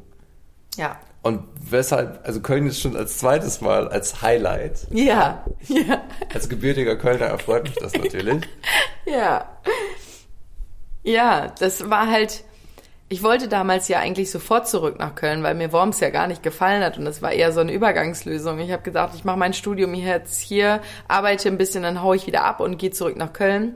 [0.76, 0.98] Ja.
[1.26, 4.86] Und weshalb, also Köln ist schon als zweites Mal als Highlight.
[4.90, 6.02] Ja, ja.
[6.32, 8.46] Als gebürtiger Kölner erfreut mich das natürlich.
[9.06, 9.44] ja.
[11.02, 12.44] Ja, das war halt,
[13.08, 16.44] ich wollte damals ja eigentlich sofort zurück nach Köln, weil mir Worms ja gar nicht
[16.44, 18.60] gefallen hat und das war eher so eine Übergangslösung.
[18.60, 22.28] Ich habe gedacht, ich mache mein Studium jetzt hier, arbeite ein bisschen, dann haue ich
[22.28, 23.74] wieder ab und gehe zurück nach Köln.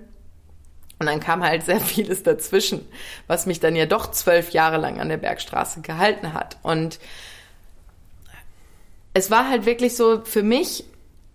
[1.00, 2.86] Und dann kam halt sehr vieles dazwischen,
[3.26, 6.58] was mich dann ja doch zwölf Jahre lang an der Bergstraße gehalten hat.
[6.62, 7.00] Und
[9.14, 10.84] es war halt wirklich so für mich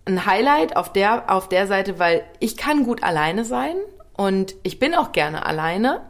[0.04, 3.76] ein Highlight auf der, auf der Seite, weil ich kann gut alleine sein
[4.16, 6.02] und ich bin auch gerne alleine.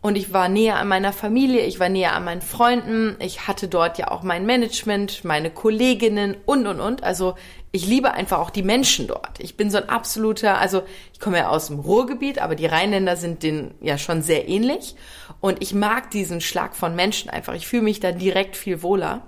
[0.00, 3.66] Und ich war näher an meiner Familie, ich war näher an meinen Freunden, ich hatte
[3.66, 7.02] dort ja auch mein Management, meine Kolleginnen und, und, und.
[7.02, 7.34] Also
[7.72, 9.40] ich liebe einfach auch die Menschen dort.
[9.40, 10.82] Ich bin so ein absoluter, also
[11.12, 14.94] ich komme ja aus dem Ruhrgebiet, aber die Rheinländer sind denen ja schon sehr ähnlich.
[15.40, 17.54] Und ich mag diesen Schlag von Menschen einfach.
[17.54, 19.22] Ich fühle mich da direkt viel wohler.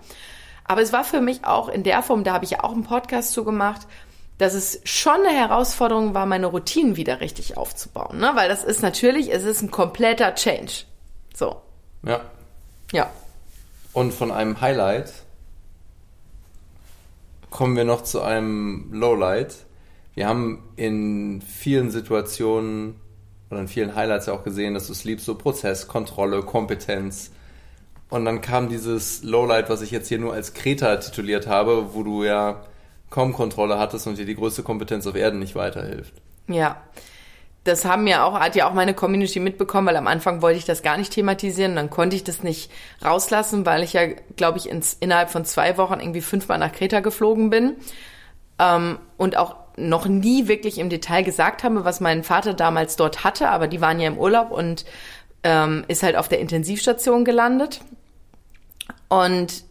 [0.71, 2.85] Aber es war für mich auch in der Form, da habe ich ja auch einen
[2.85, 3.89] Podcast zu gemacht,
[4.39, 8.21] dass es schon eine Herausforderung war, meine Routinen wieder richtig aufzubauen.
[8.21, 8.31] Ne?
[8.35, 10.85] Weil das ist natürlich, es ist ein kompletter Change.
[11.35, 11.61] So.
[12.05, 12.21] Ja.
[12.93, 13.11] Ja.
[13.93, 15.13] Und von einem Highlight
[17.51, 19.57] kommen wir noch zu einem Lowlight.
[20.15, 22.95] Wir haben in vielen Situationen
[23.51, 27.33] oder in vielen Highlights ja auch gesehen, dass du es liebst, so Prozess, Kontrolle, Kompetenz.
[28.11, 32.03] Und dann kam dieses Lowlight, was ich jetzt hier nur als Kreta tituliert habe, wo
[32.03, 32.63] du ja
[33.09, 36.15] kaum Kontrolle hattest und dir die größte Kompetenz auf Erden nicht weiterhilft.
[36.49, 36.81] Ja.
[37.65, 40.65] Das haben ja auch, hat ja auch meine Community mitbekommen, weil am Anfang wollte ich
[40.65, 42.71] das gar nicht thematisieren, dann konnte ich das nicht
[43.05, 44.07] rauslassen, weil ich ja,
[44.37, 47.77] glaube ich, ins, innerhalb von zwei Wochen irgendwie fünfmal nach Kreta geflogen bin
[48.59, 53.25] ähm, und auch noch nie wirklich im Detail gesagt habe, was mein Vater damals dort
[53.25, 54.87] hatte, aber die waren ja im Urlaub und
[55.43, 57.81] ähm, ist halt auf der Intensivstation gelandet.
[59.11, 59.65] Und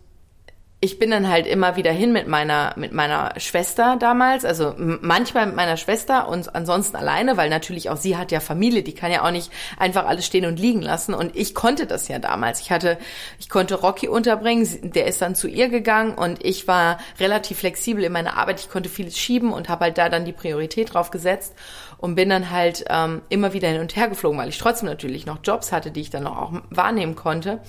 [0.81, 5.47] ich bin dann halt immer wieder hin mit meiner mit meiner Schwester damals, also manchmal
[5.47, 9.11] mit meiner Schwester und ansonsten alleine, weil natürlich auch sie hat ja Familie, die kann
[9.11, 11.13] ja auch nicht einfach alles stehen und liegen lassen.
[11.13, 12.61] Und ich konnte das ja damals.
[12.61, 12.97] Ich hatte
[13.39, 18.05] ich konnte Rocky unterbringen, der ist dann zu ihr gegangen und ich war relativ flexibel
[18.05, 21.11] in meiner Arbeit, ich konnte vieles schieben und habe halt da dann die Priorität drauf
[21.11, 21.55] gesetzt
[21.97, 25.25] und bin dann halt ähm, immer wieder hin und her geflogen, weil ich trotzdem natürlich
[25.25, 27.59] noch Jobs hatte, die ich dann auch wahrnehmen konnte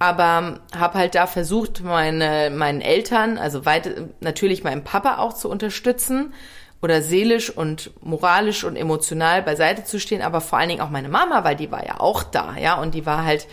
[0.00, 5.50] aber habe halt da versucht, meine meinen Eltern, also weit, natürlich meinen Papa auch zu
[5.50, 6.32] unterstützen
[6.80, 11.10] oder seelisch und moralisch und emotional beiseite zu stehen, aber vor allen Dingen auch meine
[11.10, 13.46] Mama, weil die war ja auch da, ja, und die war halt,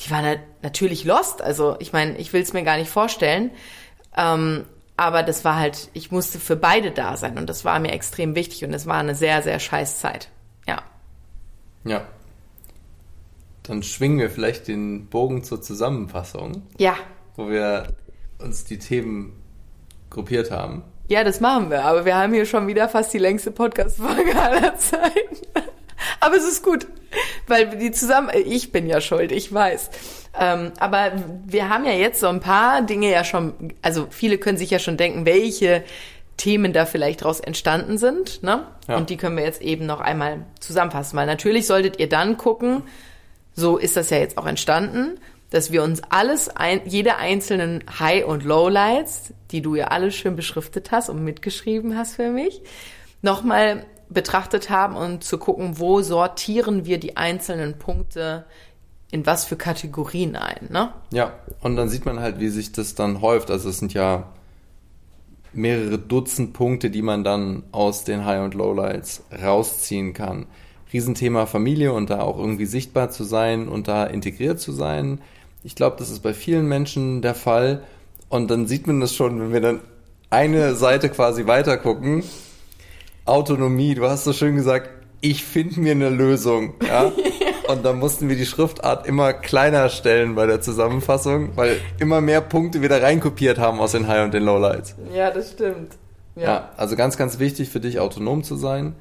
[0.00, 0.22] die war
[0.60, 1.40] natürlich lost.
[1.40, 3.50] Also ich meine, ich will es mir gar nicht vorstellen,
[4.14, 4.66] ähm,
[4.98, 8.34] aber das war halt, ich musste für beide da sein und das war mir extrem
[8.34, 10.28] wichtig und es war eine sehr sehr scheiß Zeit,
[10.66, 10.82] ja.
[11.84, 12.02] Ja,
[13.68, 16.62] dann schwingen wir vielleicht den Bogen zur Zusammenfassung.
[16.78, 16.96] Ja.
[17.36, 17.88] Wo wir
[18.38, 19.34] uns die Themen
[20.10, 20.84] gruppiert haben.
[21.08, 21.84] Ja, das machen wir.
[21.84, 25.36] Aber wir haben hier schon wieder fast die längste Podcast-Folge aller Zeiten.
[26.20, 26.86] aber es ist gut,
[27.46, 29.90] weil die zusammen, ich bin ja schuld, ich weiß.
[30.40, 31.12] Ähm, aber
[31.44, 34.78] wir haben ja jetzt so ein paar Dinge ja schon, also viele können sich ja
[34.78, 35.84] schon denken, welche
[36.38, 38.66] Themen da vielleicht daraus entstanden sind, ne?
[38.86, 38.96] Ja.
[38.96, 42.82] Und die können wir jetzt eben noch einmal zusammenfassen, weil natürlich solltet ihr dann gucken,
[43.58, 45.18] so ist das ja jetzt auch entstanden,
[45.50, 50.36] dass wir uns alles, ein, jede einzelnen High- und Lowlights, die du ja alle schön
[50.36, 52.62] beschriftet hast und mitgeschrieben hast für mich,
[53.22, 58.44] nochmal betrachtet haben und zu gucken, wo sortieren wir die einzelnen Punkte
[59.10, 60.92] in was für Kategorien ein, ne?
[61.12, 63.50] Ja, und dann sieht man halt, wie sich das dann häuft.
[63.50, 64.28] Also es sind ja
[65.52, 70.46] mehrere Dutzend Punkte, die man dann aus den High- und Lowlights rausziehen kann.
[70.92, 75.20] Riesenthema Familie und da auch irgendwie sichtbar zu sein und da integriert zu sein.
[75.62, 77.82] Ich glaube, das ist bei vielen Menschen der Fall.
[78.28, 79.80] Und dann sieht man das schon, wenn wir dann
[80.30, 82.22] eine Seite quasi weiter gucken.
[83.24, 86.74] Autonomie, du hast so schön gesagt, ich finde mir eine Lösung.
[86.86, 87.12] Ja?
[87.68, 92.40] Und dann mussten wir die Schriftart immer kleiner stellen bei der Zusammenfassung, weil immer mehr
[92.40, 94.94] Punkte wieder reinkopiert haben aus den High- und den Lowlights.
[95.12, 95.92] Ja, das stimmt.
[96.34, 96.42] Ja.
[96.42, 98.94] ja, also ganz, ganz wichtig für dich, autonom zu sein.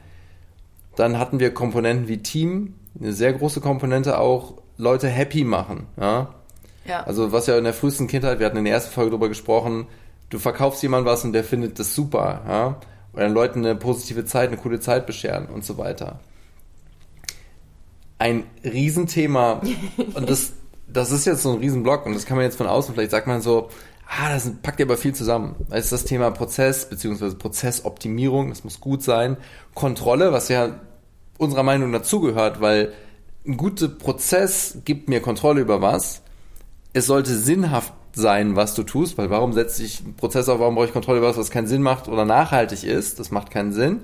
[0.98, 5.86] Dann hatten wir Komponenten wie Team, eine sehr große Komponente auch, Leute happy machen.
[5.96, 6.34] Ja?
[6.86, 7.04] Ja.
[7.04, 9.86] Also was ja in der frühesten Kindheit, wir hatten in der ersten Folge darüber gesprochen,
[10.32, 12.42] du verkaufst jemand was und der findet das super.
[12.48, 12.80] Ja?
[13.14, 16.20] Oder den Leuten eine positive Zeit, eine coole Zeit bescheren und so weiter.
[18.18, 19.62] Ein Riesenthema
[20.16, 20.54] und das,
[20.88, 23.28] das ist jetzt so ein Riesenblock und das kann man jetzt von außen, vielleicht sagt
[23.28, 23.70] man so,
[24.08, 25.56] ah, das packt ihr aber viel zusammen.
[25.70, 29.38] Das ist das Thema Prozess beziehungsweise Prozessoptimierung, das muss gut sein.
[29.76, 30.80] Kontrolle, was ja
[31.38, 32.94] unserer Meinung dazugehört, weil
[33.46, 36.22] ein guter Prozess gibt mir Kontrolle über was.
[36.94, 40.76] Es sollte sinnhaft sein, was du tust, weil warum setze ich einen Prozess auf, warum
[40.76, 43.20] brauche ich Kontrolle über was, was keinen Sinn macht oder nachhaltig ist?
[43.20, 44.02] Das macht keinen Sinn.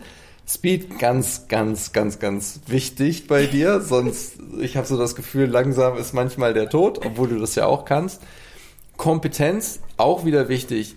[0.47, 5.97] Speed ganz, ganz, ganz, ganz wichtig bei dir, sonst, ich habe so das Gefühl, langsam
[5.97, 8.21] ist manchmal der Tod, obwohl du das ja auch kannst.
[8.97, 10.95] Kompetenz, auch wieder wichtig.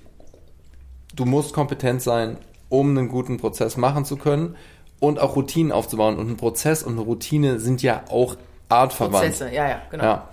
[1.15, 4.57] Du musst kompetent sein, um einen guten Prozess machen zu können
[5.01, 6.19] und auch Routinen aufzubauen.
[6.19, 8.37] Und ein Prozess und eine Routine sind ja auch
[8.69, 9.25] artverwandt.
[9.25, 10.05] Prozesse, ja, ja, genau.
[10.05, 10.29] Ja.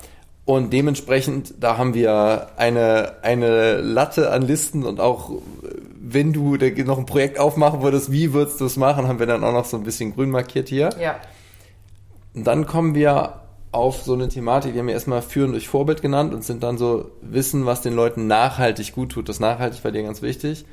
[0.45, 5.31] Und dementsprechend, da haben wir eine, eine Latte an Listen und auch
[6.05, 9.43] wenn du noch ein Projekt aufmachen würdest, wie würdest du es machen, haben wir dann
[9.43, 10.89] auch noch so ein bisschen grün markiert hier.
[10.99, 11.15] Ja.
[12.33, 13.39] Und dann kommen wir
[13.71, 16.77] auf so eine Thematik, die haben wir erstmal Führen durch Vorbild genannt und sind dann
[16.77, 19.29] so Wissen, was den Leuten nachhaltig gut tut.
[19.29, 20.65] Das nachhaltig bei dir ganz wichtig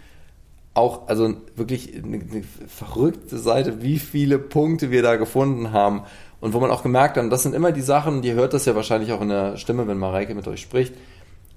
[0.75, 6.03] auch, also wirklich eine, eine, verrückte Seite, wie viele Punkte wir da gefunden haben.
[6.41, 8.75] Und wo man auch gemerkt hat, das sind immer die Sachen, die hört das ja
[8.75, 10.95] wahrscheinlich auch in der Stimme, wenn Mareike mit euch spricht.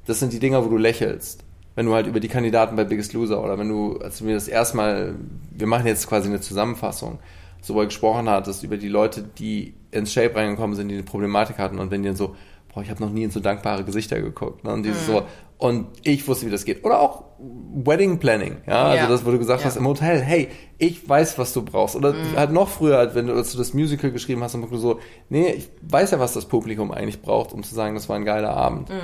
[0.05, 1.43] Das sind die Dinger, wo du lächelst.
[1.75, 4.33] Wenn du halt über die Kandidaten bei Biggest Loser oder wenn du, als du mir
[4.33, 5.15] das erstmal,
[5.51, 7.19] wir machen jetzt quasi eine Zusammenfassung,
[7.61, 11.79] so gesprochen hattest, über die Leute, die ins Shape reingekommen sind, die eine Problematik hatten
[11.79, 12.35] und wenn die dann so,
[12.73, 14.63] boah, ich habe noch nie in so dankbare Gesichter geguckt.
[14.63, 14.73] Ne?
[14.73, 15.11] Und dieses mhm.
[15.11, 15.23] so,
[15.63, 16.83] und ich wusste, wie das geht.
[16.83, 19.07] Oder auch Wedding Planning, ja, also ja.
[19.07, 19.65] das, wo du gesagt ja.
[19.65, 21.95] hast im Hotel, hey, ich weiß, was du brauchst.
[21.95, 22.35] Oder mhm.
[22.35, 24.99] halt noch früher, halt, wenn du, als du das Musical geschrieben hast, und du so,
[25.29, 28.25] nee, ich weiß ja, was das Publikum eigentlich braucht, um zu sagen, das war ein
[28.25, 28.89] geiler Abend.
[28.89, 28.95] Mhm.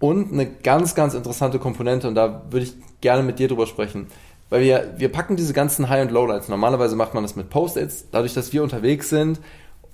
[0.00, 4.08] Und eine ganz, ganz interessante Komponente, und da würde ich gerne mit dir drüber sprechen.
[4.50, 6.50] Weil wir, wir packen diese ganzen High- und Lowlights.
[6.50, 8.10] Normalerweise macht man das mit Post-its.
[8.12, 9.40] Dadurch, dass wir unterwegs sind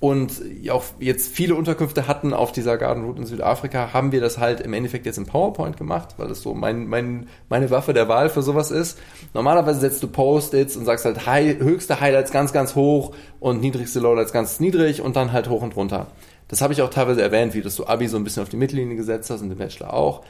[0.01, 0.33] und
[0.71, 4.61] auch jetzt viele Unterkünfte hatten auf dieser Garden Route in Südafrika, haben wir das halt
[4.61, 8.31] im Endeffekt jetzt in PowerPoint gemacht, weil das so mein, mein, meine Waffe der Wahl
[8.31, 8.99] für sowas ist.
[9.35, 14.01] Normalerweise setzt du Post-its und sagst halt high, höchste Highlights ganz, ganz hoch und niedrigste
[14.01, 16.07] Lowlights ganz niedrig und dann halt hoch und runter.
[16.49, 18.57] Das habe ich auch teilweise erwähnt, wie das so Abi so ein bisschen auf die
[18.57, 20.23] Mittellinie gesetzt hast und den Bachelor auch.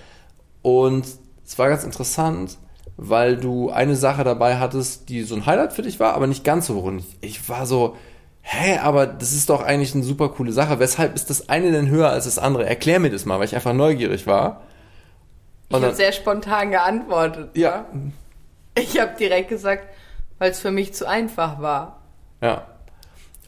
[0.62, 1.06] Und
[1.46, 2.58] es war ganz interessant,
[2.96, 6.42] weil du eine Sache dabei hattest, die so ein Highlight für dich war, aber nicht
[6.42, 7.04] ganz so rund.
[7.20, 7.96] Ich war so,
[8.42, 10.78] hä, aber das ist doch eigentlich eine super coole Sache.
[10.78, 12.66] Weshalb ist das eine denn höher als das andere?
[12.66, 14.62] Erklär mir das mal, weil ich einfach neugierig war.
[15.68, 17.50] ich habe sehr spontan geantwortet.
[17.56, 17.86] Ja.
[17.92, 18.12] Ne?
[18.76, 19.84] Ich habe direkt gesagt,
[20.38, 22.00] weil es für mich zu einfach war.
[22.40, 22.66] Ja.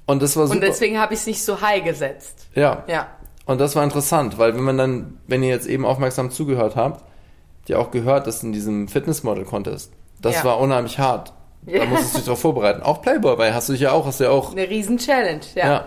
[0.06, 0.56] Und das war super.
[0.56, 2.48] Und deswegen habe ich es nicht so high gesetzt.
[2.54, 2.84] Ja.
[2.86, 3.08] Ja.
[3.46, 7.00] Und das war interessant, weil wenn man dann, wenn ihr jetzt eben aufmerksam zugehört habt,
[7.00, 10.44] habt ihr auch gehört, dass in diesem Fitnessmodel-Contest, das Ja.
[10.44, 11.32] war unheimlich hart.
[11.64, 11.84] Da Ja.
[11.84, 12.82] musstest du dich darauf vorbereiten.
[12.82, 15.40] Auch Playboy, weil hast du dich ja auch, hast du ja auch, Eine riesen Challenge,
[15.54, 15.64] ja.
[15.66, 15.86] ja,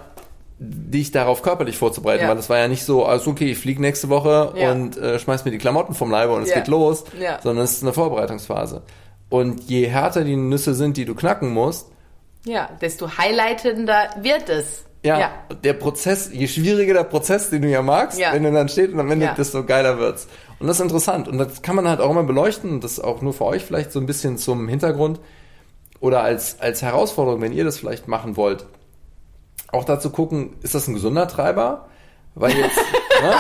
[0.59, 2.29] dich darauf körperlich vorzubereiten, Ja.
[2.29, 4.71] weil das war ja nicht so, also okay, ich fliege nächste Woche Ja.
[4.71, 7.03] und äh, schmeiß mir die Klamotten vom Leibe und es geht los,
[7.43, 8.83] sondern es ist eine Vorbereitungsphase.
[9.29, 11.87] Und je härter die Nüsse sind, die du knacken musst,
[12.47, 14.85] Ja, desto highlightender wird es.
[15.03, 15.31] Ja, Ja.
[15.63, 18.33] der Prozess, je schwieriger der Prozess, den du ja magst, Ja.
[18.33, 19.33] wenn er dann steht und am Ende, Ja.
[19.33, 20.27] desto geiler wird's.
[20.59, 21.27] Und das ist interessant.
[21.27, 23.99] Und das kann man halt auch immer beleuchten das auch nur für euch vielleicht so
[23.99, 25.19] ein bisschen zum Hintergrund
[25.99, 28.65] oder als, als Herausforderung, wenn ihr das vielleicht machen wollt.
[29.71, 31.87] Auch dazu gucken, ist das ein gesunder Treiber?
[32.35, 32.77] Weil jetzt,
[33.21, 33.33] ne?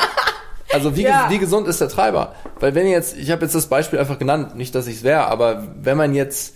[0.73, 1.27] Also wie, Ja.
[1.29, 2.33] wie gesund ist der Treiber?
[2.59, 5.25] Weil wenn jetzt, ich habe jetzt das Beispiel einfach genannt, nicht, dass ich es wäre,
[5.27, 6.55] aber wenn man jetzt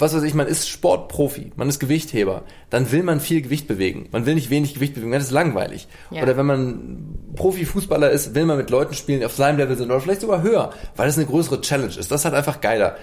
[0.00, 4.08] was weiß ich, man ist Sportprofi, man ist Gewichtheber, dann will man viel Gewicht bewegen.
[4.12, 5.88] Man will nicht wenig Gewicht bewegen, das ist langweilig.
[6.10, 6.22] Ja.
[6.22, 9.90] Oder wenn man Profifußballer ist, will man mit Leuten spielen, die auf seinem Level sind
[9.90, 12.10] oder vielleicht sogar höher, weil das eine größere Challenge ist.
[12.10, 12.96] Das ist halt einfach geiler.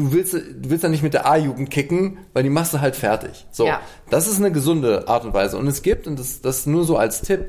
[0.00, 2.96] Du willst, du willst dann nicht mit der A-Jugend kicken, weil die machst du halt
[2.96, 3.46] fertig.
[3.50, 3.66] So.
[3.66, 3.82] Ja.
[4.08, 5.58] Das ist eine gesunde Art und Weise.
[5.58, 7.48] Und es gibt, und das, das nur so als Tipp,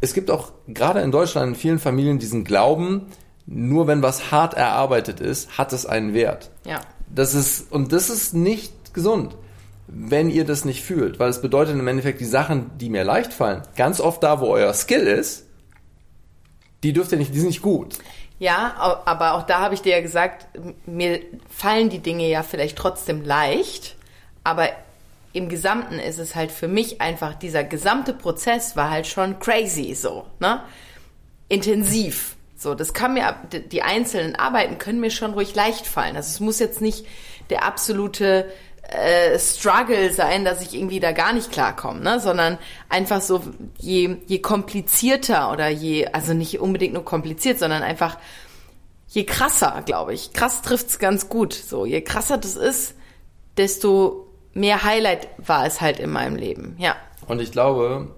[0.00, 3.08] es gibt auch gerade in Deutschland in vielen Familien diesen Glauben,
[3.44, 6.50] nur wenn was hart erarbeitet ist, hat es einen Wert.
[6.64, 6.80] Ja.
[7.14, 9.36] Das ist, und das ist nicht gesund,
[9.86, 13.34] wenn ihr das nicht fühlt, weil es bedeutet im Endeffekt, die Sachen, die mir leicht
[13.34, 15.44] fallen, ganz oft da, wo euer Skill ist,
[16.82, 17.98] die dürft ihr nicht, die sind nicht gut.
[18.40, 20.46] Ja, aber auch da habe ich dir ja gesagt,
[20.86, 21.20] mir
[21.50, 23.96] fallen die Dinge ja vielleicht trotzdem leicht,
[24.44, 24.70] aber
[25.34, 29.94] im Gesamten ist es halt für mich einfach, dieser gesamte Prozess war halt schon crazy
[29.94, 30.62] so, ne?
[31.50, 32.34] Intensiv.
[32.56, 36.16] So, das kann mir, die einzelnen Arbeiten können mir schon ruhig leicht fallen.
[36.16, 37.06] Also es muss jetzt nicht
[37.50, 38.50] der absolute
[38.90, 42.20] äh, Struggle sein, dass ich irgendwie da gar nicht klarkomme, ne?
[42.20, 43.42] sondern einfach so,
[43.78, 48.18] je, je komplizierter oder je, also nicht unbedingt nur kompliziert, sondern einfach
[49.06, 50.32] je krasser, glaube ich.
[50.32, 51.52] Krass trifft's ganz gut.
[51.52, 52.94] So, je krasser das ist,
[53.56, 56.76] desto mehr Highlight war es halt in meinem Leben.
[56.78, 56.96] Ja.
[57.26, 58.08] Und ich glaube,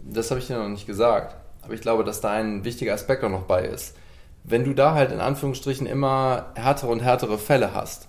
[0.00, 3.24] das habe ich dir noch nicht gesagt, aber ich glaube, dass da ein wichtiger Aspekt
[3.24, 3.96] auch noch bei ist.
[4.44, 8.08] Wenn du da halt in Anführungsstrichen immer härtere und härtere Fälle hast,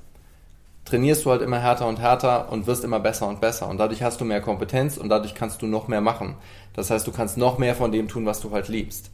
[0.86, 3.68] trainierst du halt immer härter und härter und wirst immer besser und besser.
[3.68, 6.36] Und dadurch hast du mehr Kompetenz und dadurch kannst du noch mehr machen.
[6.74, 9.12] Das heißt, du kannst noch mehr von dem tun, was du halt liebst.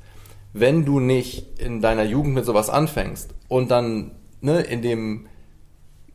[0.54, 4.12] Wenn du nicht in deiner Jugend mit sowas anfängst und dann
[4.42, 5.28] ne, in dem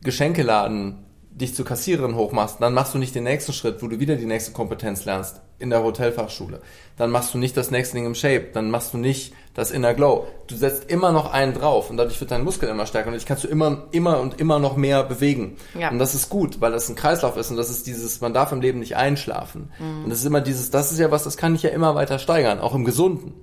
[0.03, 1.06] Geschenkeladen
[1.37, 4.25] dich zur Kassiererin hochmachst, dann machst du nicht den nächsten Schritt, wo du wieder die
[4.25, 6.61] nächste Kompetenz lernst in der Hotelfachschule.
[6.97, 9.93] Dann machst du nicht das nächste Ding im Shape, dann machst du nicht das Inner
[9.93, 10.27] Glow.
[10.47, 13.27] Du setzt immer noch einen drauf und dadurch wird dein Muskel immer stärker und dadurch
[13.27, 15.57] kannst du immer, immer und immer noch mehr bewegen.
[15.79, 15.89] Ja.
[15.89, 18.51] Und das ist gut, weil das ein Kreislauf ist und das ist dieses, man darf
[18.51, 19.71] im Leben nicht einschlafen.
[20.03, 22.19] Und das ist immer dieses, das ist ja was, das kann ich ja immer weiter
[22.19, 23.33] steigern, auch im Gesunden.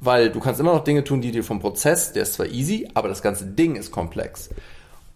[0.00, 2.88] Weil du kannst immer noch Dinge tun, die dir vom Prozess, der ist zwar easy,
[2.94, 4.50] aber das ganze Ding ist komplex.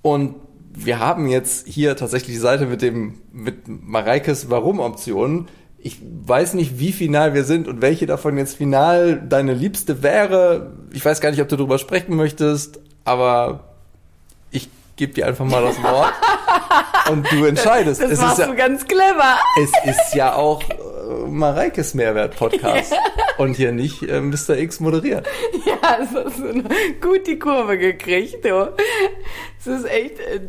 [0.03, 0.35] Und
[0.75, 5.49] wir haben jetzt hier tatsächlich die Seite mit dem, mit Mareikes Warum-Optionen.
[5.79, 10.73] Ich weiß nicht, wie final wir sind und welche davon jetzt final deine liebste wäre.
[10.93, 13.75] Ich weiß gar nicht, ob du darüber sprechen möchtest, aber
[14.51, 16.13] ich gebe dir einfach mal das Wort
[17.11, 18.01] und du entscheidest.
[18.01, 19.37] Das es, machst ist du ja, ganz clever.
[19.61, 22.95] es ist ja auch äh, Mareikes Mehrwert-Podcast
[23.39, 24.57] und hier nicht äh, Mr.
[24.57, 25.27] X moderiert.
[25.67, 26.63] Ja, es hast du
[27.01, 28.73] gut die Kurve gekriegt, du.
[29.59, 30.41] Es ist echt, äh,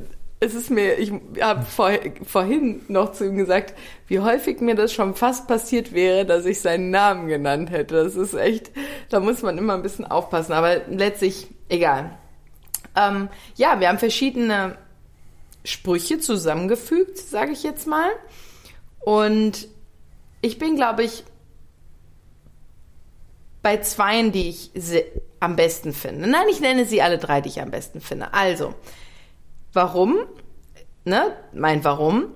[0.44, 1.92] es ist mir, ich habe vor,
[2.26, 3.74] vorhin noch zu ihm gesagt,
[4.08, 8.04] wie häufig mir das schon fast passiert wäre, dass ich seinen Namen genannt hätte.
[8.04, 8.72] Das ist echt,
[9.10, 12.18] da muss man immer ein bisschen aufpassen, aber letztlich egal.
[12.96, 14.78] Ähm, ja, wir haben verschiedene
[15.64, 18.10] Sprüche zusammengefügt, sage ich jetzt mal.
[19.00, 19.68] Und
[20.42, 21.24] ich bin, glaube ich,
[23.62, 24.72] bei zweien, die ich
[25.40, 26.28] am besten finde.
[26.28, 28.34] Nein, ich nenne sie alle drei, die ich am besten finde.
[28.34, 28.76] Also,
[29.74, 30.18] warum?
[31.06, 32.28] Ne, mein Warum?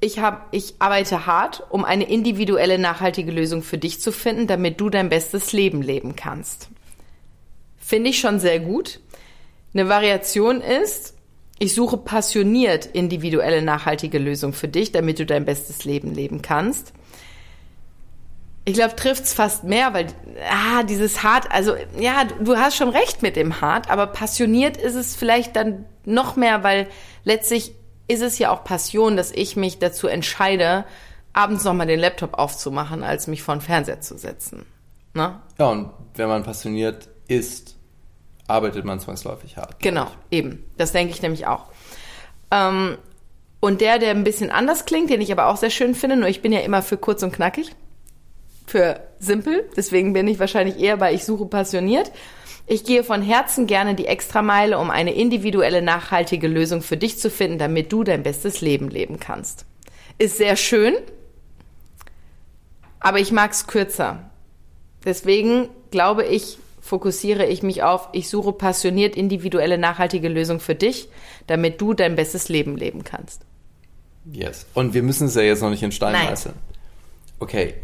[0.00, 4.80] Ich, hab, ich arbeite hart, um eine individuelle, nachhaltige Lösung für dich zu finden, damit
[4.80, 6.68] du dein bestes Leben leben kannst.
[7.78, 9.00] Finde ich schon sehr gut.
[9.72, 11.14] Eine Variation ist,
[11.58, 16.92] ich suche passioniert individuelle, nachhaltige Lösung für dich, damit du dein bestes Leben leben kannst.
[18.66, 20.06] Ich glaube, trifft's fast mehr, weil
[20.50, 24.94] ah, dieses hart, also ja, du hast schon recht mit dem hart, aber passioniert ist
[24.94, 26.88] es vielleicht dann noch mehr, weil
[27.24, 27.74] letztlich
[28.08, 30.84] ist es ja auch Passion, dass ich mich dazu entscheide,
[31.32, 34.64] abends nochmal den Laptop aufzumachen, als mich vor den Fernseher zu setzen.
[35.14, 35.40] Ne?
[35.58, 37.76] Ja, und wenn man passioniert ist,
[38.46, 39.80] arbeitet man zwangsläufig hart.
[39.80, 40.64] Genau, eben.
[40.76, 41.66] Das denke ich nämlich auch.
[42.50, 42.98] Ähm,
[43.60, 46.28] und der, der ein bisschen anders klingt, den ich aber auch sehr schön finde, nur
[46.28, 47.74] ich bin ja immer für kurz und knackig,
[48.66, 52.10] für simpel, deswegen bin ich wahrscheinlich eher bei Ich suche passioniert.
[52.66, 57.30] Ich gehe von Herzen gerne die Extrameile, um eine individuelle, nachhaltige Lösung für dich zu
[57.30, 59.66] finden, damit du dein bestes Leben leben kannst.
[60.16, 60.94] Ist sehr schön,
[63.00, 64.30] aber ich mag's kürzer.
[65.04, 71.08] Deswegen glaube ich, fokussiere ich mich auf, ich suche passioniert individuelle, nachhaltige Lösung für dich,
[71.46, 73.42] damit du dein bestes Leben leben kannst.
[74.32, 74.66] Yes.
[74.72, 76.54] Und wir müssen es ja jetzt noch nicht in Stein meißeln.
[77.40, 77.74] Okay.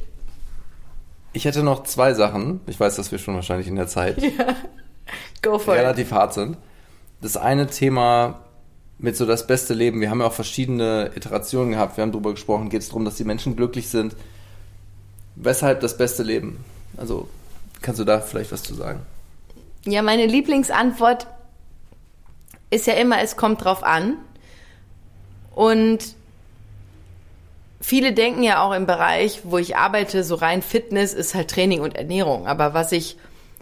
[1.33, 2.61] Ich hätte noch zwei Sachen.
[2.66, 4.57] Ich weiß, dass wir schon wahrscheinlich in der Zeit ja.
[5.43, 6.12] Go for relativ it.
[6.12, 6.57] hart sind.
[7.20, 8.41] Das eine Thema
[8.99, 10.01] mit so das beste Leben.
[10.01, 11.97] Wir haben ja auch verschiedene Iterationen gehabt.
[11.97, 12.68] Wir haben darüber gesprochen.
[12.68, 14.14] Geht es darum, dass die Menschen glücklich sind?
[15.37, 16.64] Weshalb das beste Leben?
[16.97, 17.28] Also
[17.81, 19.01] kannst du da vielleicht was zu sagen?
[19.87, 21.26] Ja, meine Lieblingsantwort
[22.68, 24.16] ist ja immer, es kommt drauf an.
[25.55, 26.14] Und
[27.81, 31.81] viele denken ja auch im Bereich, wo ich arbeite, so rein Fitness ist halt Training
[31.81, 32.47] und Ernährung.
[32.47, 33.16] Aber was ich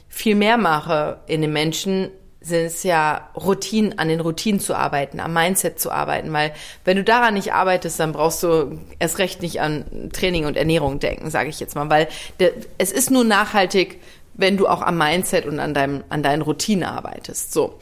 [0.09, 2.11] viel mehr mache in den Menschen,
[2.41, 6.53] sind es ja Routinen, an den Routinen zu arbeiten, am Mindset zu arbeiten, weil
[6.85, 11.01] wenn du daran nicht arbeitest, dann brauchst du erst recht nicht an Training und Ernährung
[11.01, 12.09] denken, sage ich jetzt mal, weil
[12.39, 14.01] der, es ist nur nachhaltig,
[14.35, 17.53] wenn du auch am Mindset und an deinem an deinen Routinen arbeitest.
[17.53, 17.79] So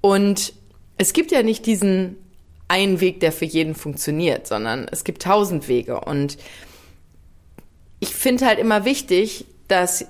[0.00, 0.54] und
[0.96, 2.16] es gibt ja nicht diesen
[2.70, 6.38] einen Weg, der für jeden funktioniert, sondern es gibt tausend Wege und
[7.98, 10.06] ich finde halt immer wichtig, dass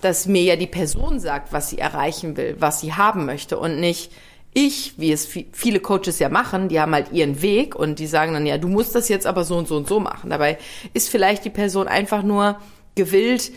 [0.00, 3.78] dass mir ja die Person sagt, was sie erreichen will, was sie haben möchte und
[3.78, 4.10] nicht
[4.52, 8.34] ich, wie es viele Coaches ja machen, die haben halt ihren Weg und die sagen
[8.34, 10.28] dann ja, du musst das jetzt aber so und so und so machen.
[10.28, 10.58] Dabei
[10.92, 12.58] ist vielleicht die Person einfach nur
[12.96, 13.52] gewillt,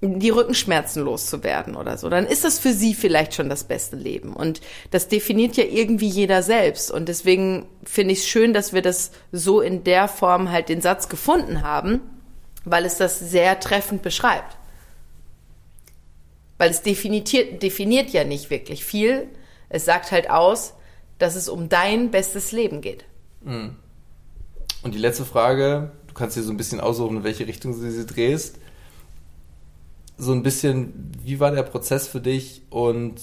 [0.00, 4.32] die Rückenschmerzen loszuwerden oder so, dann ist das für sie vielleicht schon das beste Leben.
[4.32, 4.60] Und
[4.92, 6.90] das definiert ja irgendwie jeder selbst.
[6.90, 10.80] Und deswegen finde ich es schön, dass wir das so in der Form halt den
[10.80, 12.00] Satz gefunden haben,
[12.64, 14.56] weil es das sehr treffend beschreibt.
[16.58, 19.26] Weil es definiert, definiert ja nicht wirklich viel.
[19.68, 20.74] Es sagt halt aus,
[21.18, 23.04] dass es um dein bestes Leben geht.
[23.42, 23.74] Mhm.
[24.82, 27.90] Und die letzte Frage, du kannst dir so ein bisschen aussuchen, in welche Richtung du
[27.90, 28.60] sie drehst.
[30.18, 33.14] So ein bisschen, wie war der Prozess für dich und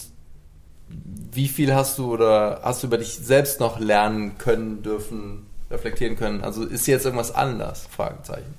[0.87, 6.15] wie viel hast du oder hast du über dich selbst noch lernen können, dürfen, reflektieren
[6.15, 6.43] können?
[6.43, 7.87] Also ist jetzt irgendwas anders?
[7.87, 8.53] Fragezeichen.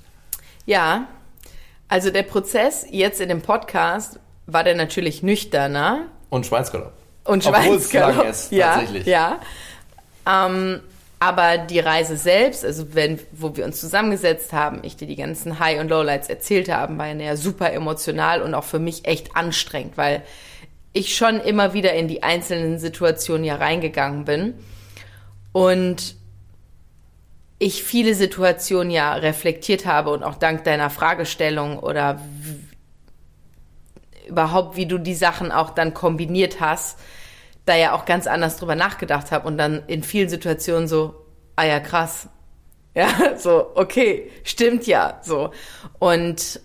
[0.65, 1.07] Ja,
[1.87, 6.07] also der Prozess jetzt in dem Podcast war der natürlich nüchterner.
[6.29, 6.93] Und Schweinsgalopp.
[7.23, 8.27] Und Schweinsgalopp.
[8.27, 9.05] Ist, ja, tatsächlich.
[9.05, 9.39] ja.
[10.25, 10.81] Ähm,
[11.19, 15.59] aber die Reise selbst, also wenn, wo wir uns zusammengesetzt haben, ich dir die ganzen
[15.59, 19.97] High- und Lowlights erzählt haben, war ja super emotional und auch für mich echt anstrengend,
[19.97, 20.21] weil
[20.93, 24.53] ich schon immer wieder in die einzelnen Situationen ja reingegangen bin.
[25.53, 26.15] Und
[27.59, 32.21] ich viele Situationen ja reflektiert habe und auch dank deiner Fragestellung oder
[34.27, 36.99] überhaupt, wie du die Sachen auch dann kombiniert hast,
[37.67, 41.15] da ja auch ganz anders drüber nachgedacht habe und dann in vielen Situationen so,
[41.55, 42.29] ah ja, krass.
[42.95, 45.51] Ja, so, okay, stimmt ja, so.
[45.99, 46.61] Und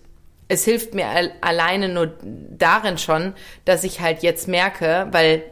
[0.47, 1.07] es hilft mir
[1.41, 3.33] alleine nur darin schon,
[3.65, 5.43] dass ich halt jetzt merke, weil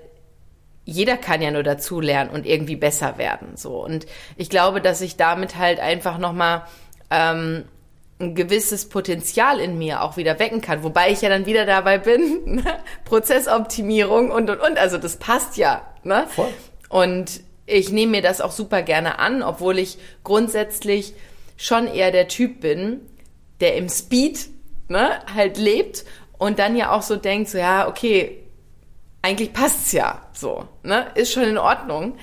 [0.83, 3.83] jeder kann ja nur dazu lernen und irgendwie besser werden, so.
[3.83, 6.63] Und ich glaube, dass ich damit halt einfach nochmal
[7.09, 7.65] ähm,
[8.21, 10.83] ein gewisses Potenzial in mir auch wieder wecken kann.
[10.83, 12.79] Wobei ich ja dann wieder dabei bin, ne?
[13.05, 14.77] Prozessoptimierung und, und, und.
[14.77, 15.81] Also das passt ja.
[16.03, 16.25] Ne?
[16.29, 16.49] Voll.
[16.89, 21.13] Und ich nehme mir das auch super gerne an, obwohl ich grundsätzlich
[21.57, 23.01] schon eher der Typ bin,
[23.59, 24.49] der im Speed
[24.87, 26.05] ne, halt lebt
[26.37, 28.39] und dann ja auch so denkt, so ja, okay,
[29.21, 32.17] eigentlich passt's ja so, ne, ist schon in Ordnung.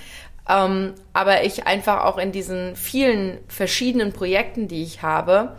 [0.48, 5.58] Ähm, aber ich einfach auch in diesen vielen verschiedenen Projekten, die ich habe,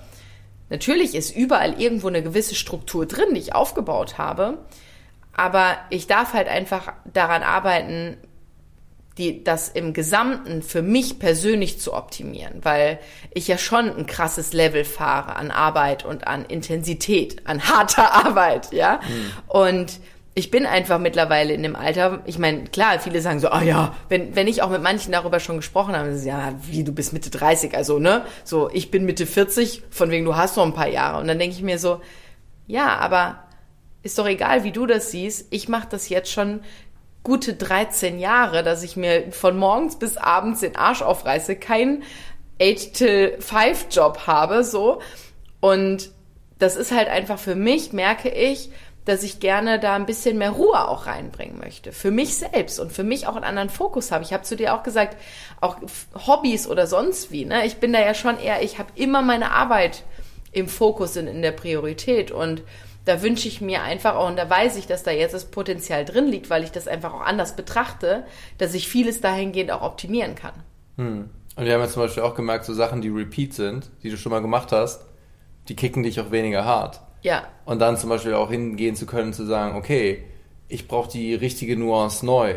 [0.69, 4.59] Natürlich ist überall irgendwo eine gewisse Struktur drin, die ich aufgebaut habe.
[5.33, 8.17] Aber ich darf halt einfach daran arbeiten,
[9.17, 12.99] die, das im Gesamten für mich persönlich zu optimieren, weil
[13.33, 18.71] ich ja schon ein krasses Level fahre an Arbeit und an Intensität, an harter Arbeit,
[18.71, 19.01] ja.
[19.07, 19.31] Mhm.
[19.47, 19.99] Und
[20.39, 23.65] ich bin einfach mittlerweile in dem Alter, ich meine, klar, viele sagen so, ah oh
[23.65, 26.93] ja, wenn, wenn ich auch mit manchen darüber schon gesprochen habe, dann ja, wie, du
[26.93, 30.63] bist Mitte 30, also, ne, so, ich bin Mitte 40, von wegen, du hast noch
[30.63, 31.19] ein paar Jahre.
[31.19, 31.99] Und dann denke ich mir so,
[32.67, 33.43] ja, aber
[34.01, 36.61] ist doch egal, wie du das siehst, ich mache das jetzt schon
[37.23, 42.03] gute 13 Jahre, dass ich mir von morgens bis abends den Arsch aufreiße, keinen
[42.61, 45.01] 8-till-5-Job habe, so.
[45.59, 46.11] Und
[46.59, 48.69] das ist halt einfach für mich, merke ich,
[49.09, 51.91] dass ich gerne da ein bisschen mehr Ruhe auch reinbringen möchte.
[51.91, 54.23] Für mich selbst und für mich auch einen anderen Fokus habe.
[54.23, 55.17] Ich habe zu dir auch gesagt,
[55.61, 55.77] auch
[56.27, 57.45] Hobbys oder sonst wie.
[57.45, 57.65] Ne?
[57.65, 60.03] Ich bin da ja schon eher, ich habe immer meine Arbeit
[60.51, 62.31] im Fokus und in der Priorität.
[62.31, 62.61] Und
[63.05, 66.05] da wünsche ich mir einfach auch, und da weiß ich, dass da jetzt das Potenzial
[66.05, 68.25] drin liegt, weil ich das einfach auch anders betrachte,
[68.59, 70.53] dass ich vieles dahingehend auch optimieren kann.
[70.97, 71.29] Hm.
[71.55, 74.17] Und wir haben ja zum Beispiel auch gemerkt, so Sachen, die Repeat sind, die du
[74.17, 75.01] schon mal gemacht hast,
[75.67, 77.01] die kicken dich auch weniger hart.
[77.21, 77.43] Ja.
[77.65, 80.23] Und dann zum Beispiel auch hingehen zu können, zu sagen, okay,
[80.67, 82.55] ich brauche die richtige Nuance neu.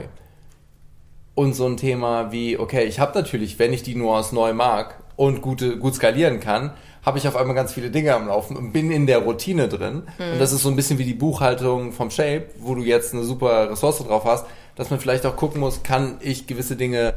[1.35, 5.03] Und so ein Thema wie, okay, ich habe natürlich, wenn ich die Nuance neu mag
[5.17, 6.73] und gute, gut skalieren kann,
[7.05, 10.05] habe ich auf einmal ganz viele Dinge am Laufen und bin in der Routine drin.
[10.19, 10.33] Mhm.
[10.35, 13.25] Und das ist so ein bisschen wie die Buchhaltung vom Shape, wo du jetzt eine
[13.25, 17.15] super Ressource drauf hast, dass man vielleicht auch gucken muss, kann ich gewisse Dinge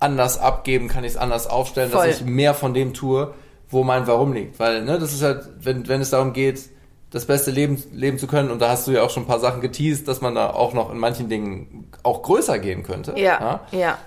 [0.00, 2.06] anders abgeben, kann ich es anders aufstellen, Voll.
[2.06, 3.34] dass ich mehr von dem tue,
[3.70, 4.58] wo mein Warum liegt.
[4.58, 6.68] Weil, ne, das ist halt, wenn, wenn es darum geht,
[7.10, 9.40] das beste Leben leben zu können, und da hast du ja auch schon ein paar
[9.40, 13.12] Sachen geteased, dass man da auch noch in manchen Dingen auch größer gehen könnte.
[13.16, 13.78] Ja, ja.
[13.78, 13.98] ja.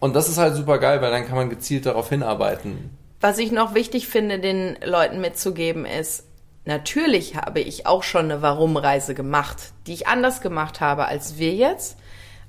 [0.00, 2.90] Und das ist halt super geil, weil dann kann man gezielt darauf hinarbeiten.
[3.20, 6.24] Was ich noch wichtig finde, den Leuten mitzugeben, ist,
[6.66, 11.54] natürlich habe ich auch schon eine Warum-Reise gemacht, die ich anders gemacht habe als wir
[11.54, 11.96] jetzt.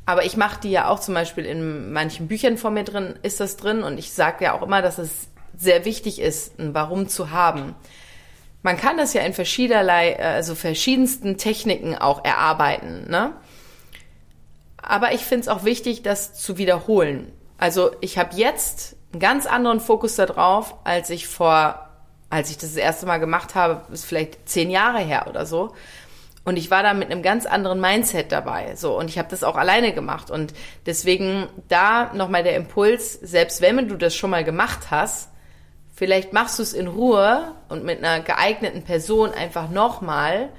[0.06, 3.40] Aber ich mache die ja auch zum Beispiel in manchen Büchern von mir drin, ist
[3.40, 3.84] das drin.
[3.84, 5.28] Und ich sage ja auch immer, dass es
[5.58, 7.76] sehr wichtig ist, ein Warum zu haben.
[8.62, 13.34] Man kann das ja in verschiedenerlei, äh, also verschiedensten Techniken auch erarbeiten, ne?
[14.78, 17.32] Aber ich finde es auch wichtig, das zu wiederholen.
[17.58, 21.90] Also ich habe jetzt einen ganz anderen Fokus darauf, als ich vor,
[22.30, 25.74] als ich das, das erste Mal gemacht habe, ist vielleicht zehn Jahre her oder so.
[26.46, 28.76] Und ich war da mit einem ganz anderen Mindset dabei.
[28.78, 30.32] So, und ich habe das auch alleine gemacht.
[30.32, 30.54] Und
[30.86, 35.30] deswegen da nochmal der Impuls, selbst wenn du das schon mal gemacht hast,
[35.98, 40.49] Vielleicht machst du es in Ruhe und mit einer geeigneten Person einfach nochmal.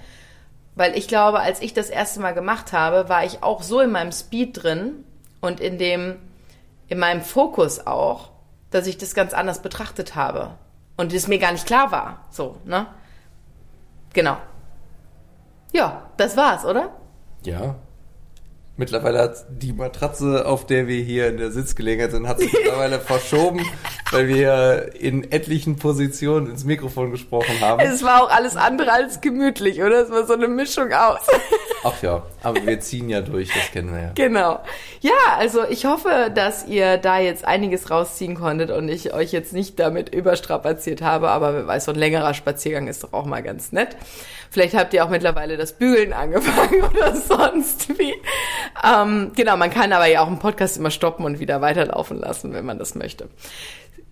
[0.74, 3.92] Weil ich glaube, als ich das erste Mal gemacht habe, war ich auch so in
[3.92, 5.04] meinem Speed drin
[5.40, 6.16] und in dem,
[6.88, 8.32] in meinem Fokus auch,
[8.72, 10.58] dass ich das ganz anders betrachtet habe.
[10.96, 12.26] Und es mir gar nicht klar war.
[12.30, 12.86] So, ne?
[14.14, 14.38] Genau.
[15.72, 16.96] Ja, das war's, oder?
[17.44, 17.76] Ja,
[18.78, 23.00] Mittlerweile hat die Matratze, auf der wir hier in der Sitzgelegenheit sind, hat sich mittlerweile
[23.00, 23.60] verschoben,
[24.10, 27.80] weil wir in etlichen Positionen ins Mikrofon gesprochen haben.
[27.80, 30.02] Es war auch alles andere als gemütlich, oder?
[30.02, 31.20] Es war so eine Mischung aus.
[31.84, 34.10] Ach ja, aber wir ziehen ja durch, das kennen wir ja.
[34.14, 34.60] Genau.
[35.00, 39.52] Ja, also ich hoffe, dass ihr da jetzt einiges rausziehen konntet und ich euch jetzt
[39.52, 43.42] nicht damit überstrapaziert habe, aber wer weiß, so ein längerer Spaziergang ist doch auch mal
[43.42, 43.96] ganz nett.
[44.50, 48.14] Vielleicht habt ihr auch mittlerweile das Bügeln angefangen oder sonst wie.
[48.84, 52.54] Ähm, genau, man kann aber ja auch einen Podcast immer stoppen und wieder weiterlaufen lassen,
[52.54, 53.28] wenn man das möchte.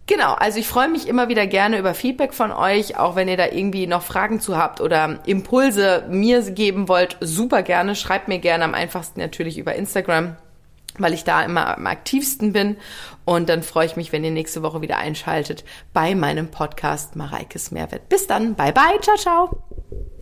[0.06, 3.36] Genau, also ich freue mich immer wieder gerne über Feedback von euch, auch wenn ihr
[3.36, 7.96] da irgendwie noch Fragen zu habt oder Impulse mir geben wollt, super gerne.
[7.96, 10.36] Schreibt mir gerne am einfachsten natürlich über Instagram,
[10.98, 12.76] weil ich da immer am aktivsten bin.
[13.24, 17.72] Und dann freue ich mich, wenn ihr nächste Woche wieder einschaltet bei meinem Podcast Mareikes
[17.72, 18.08] Mehrwert.
[18.08, 20.15] Bis dann, bye bye, ciao, ciao.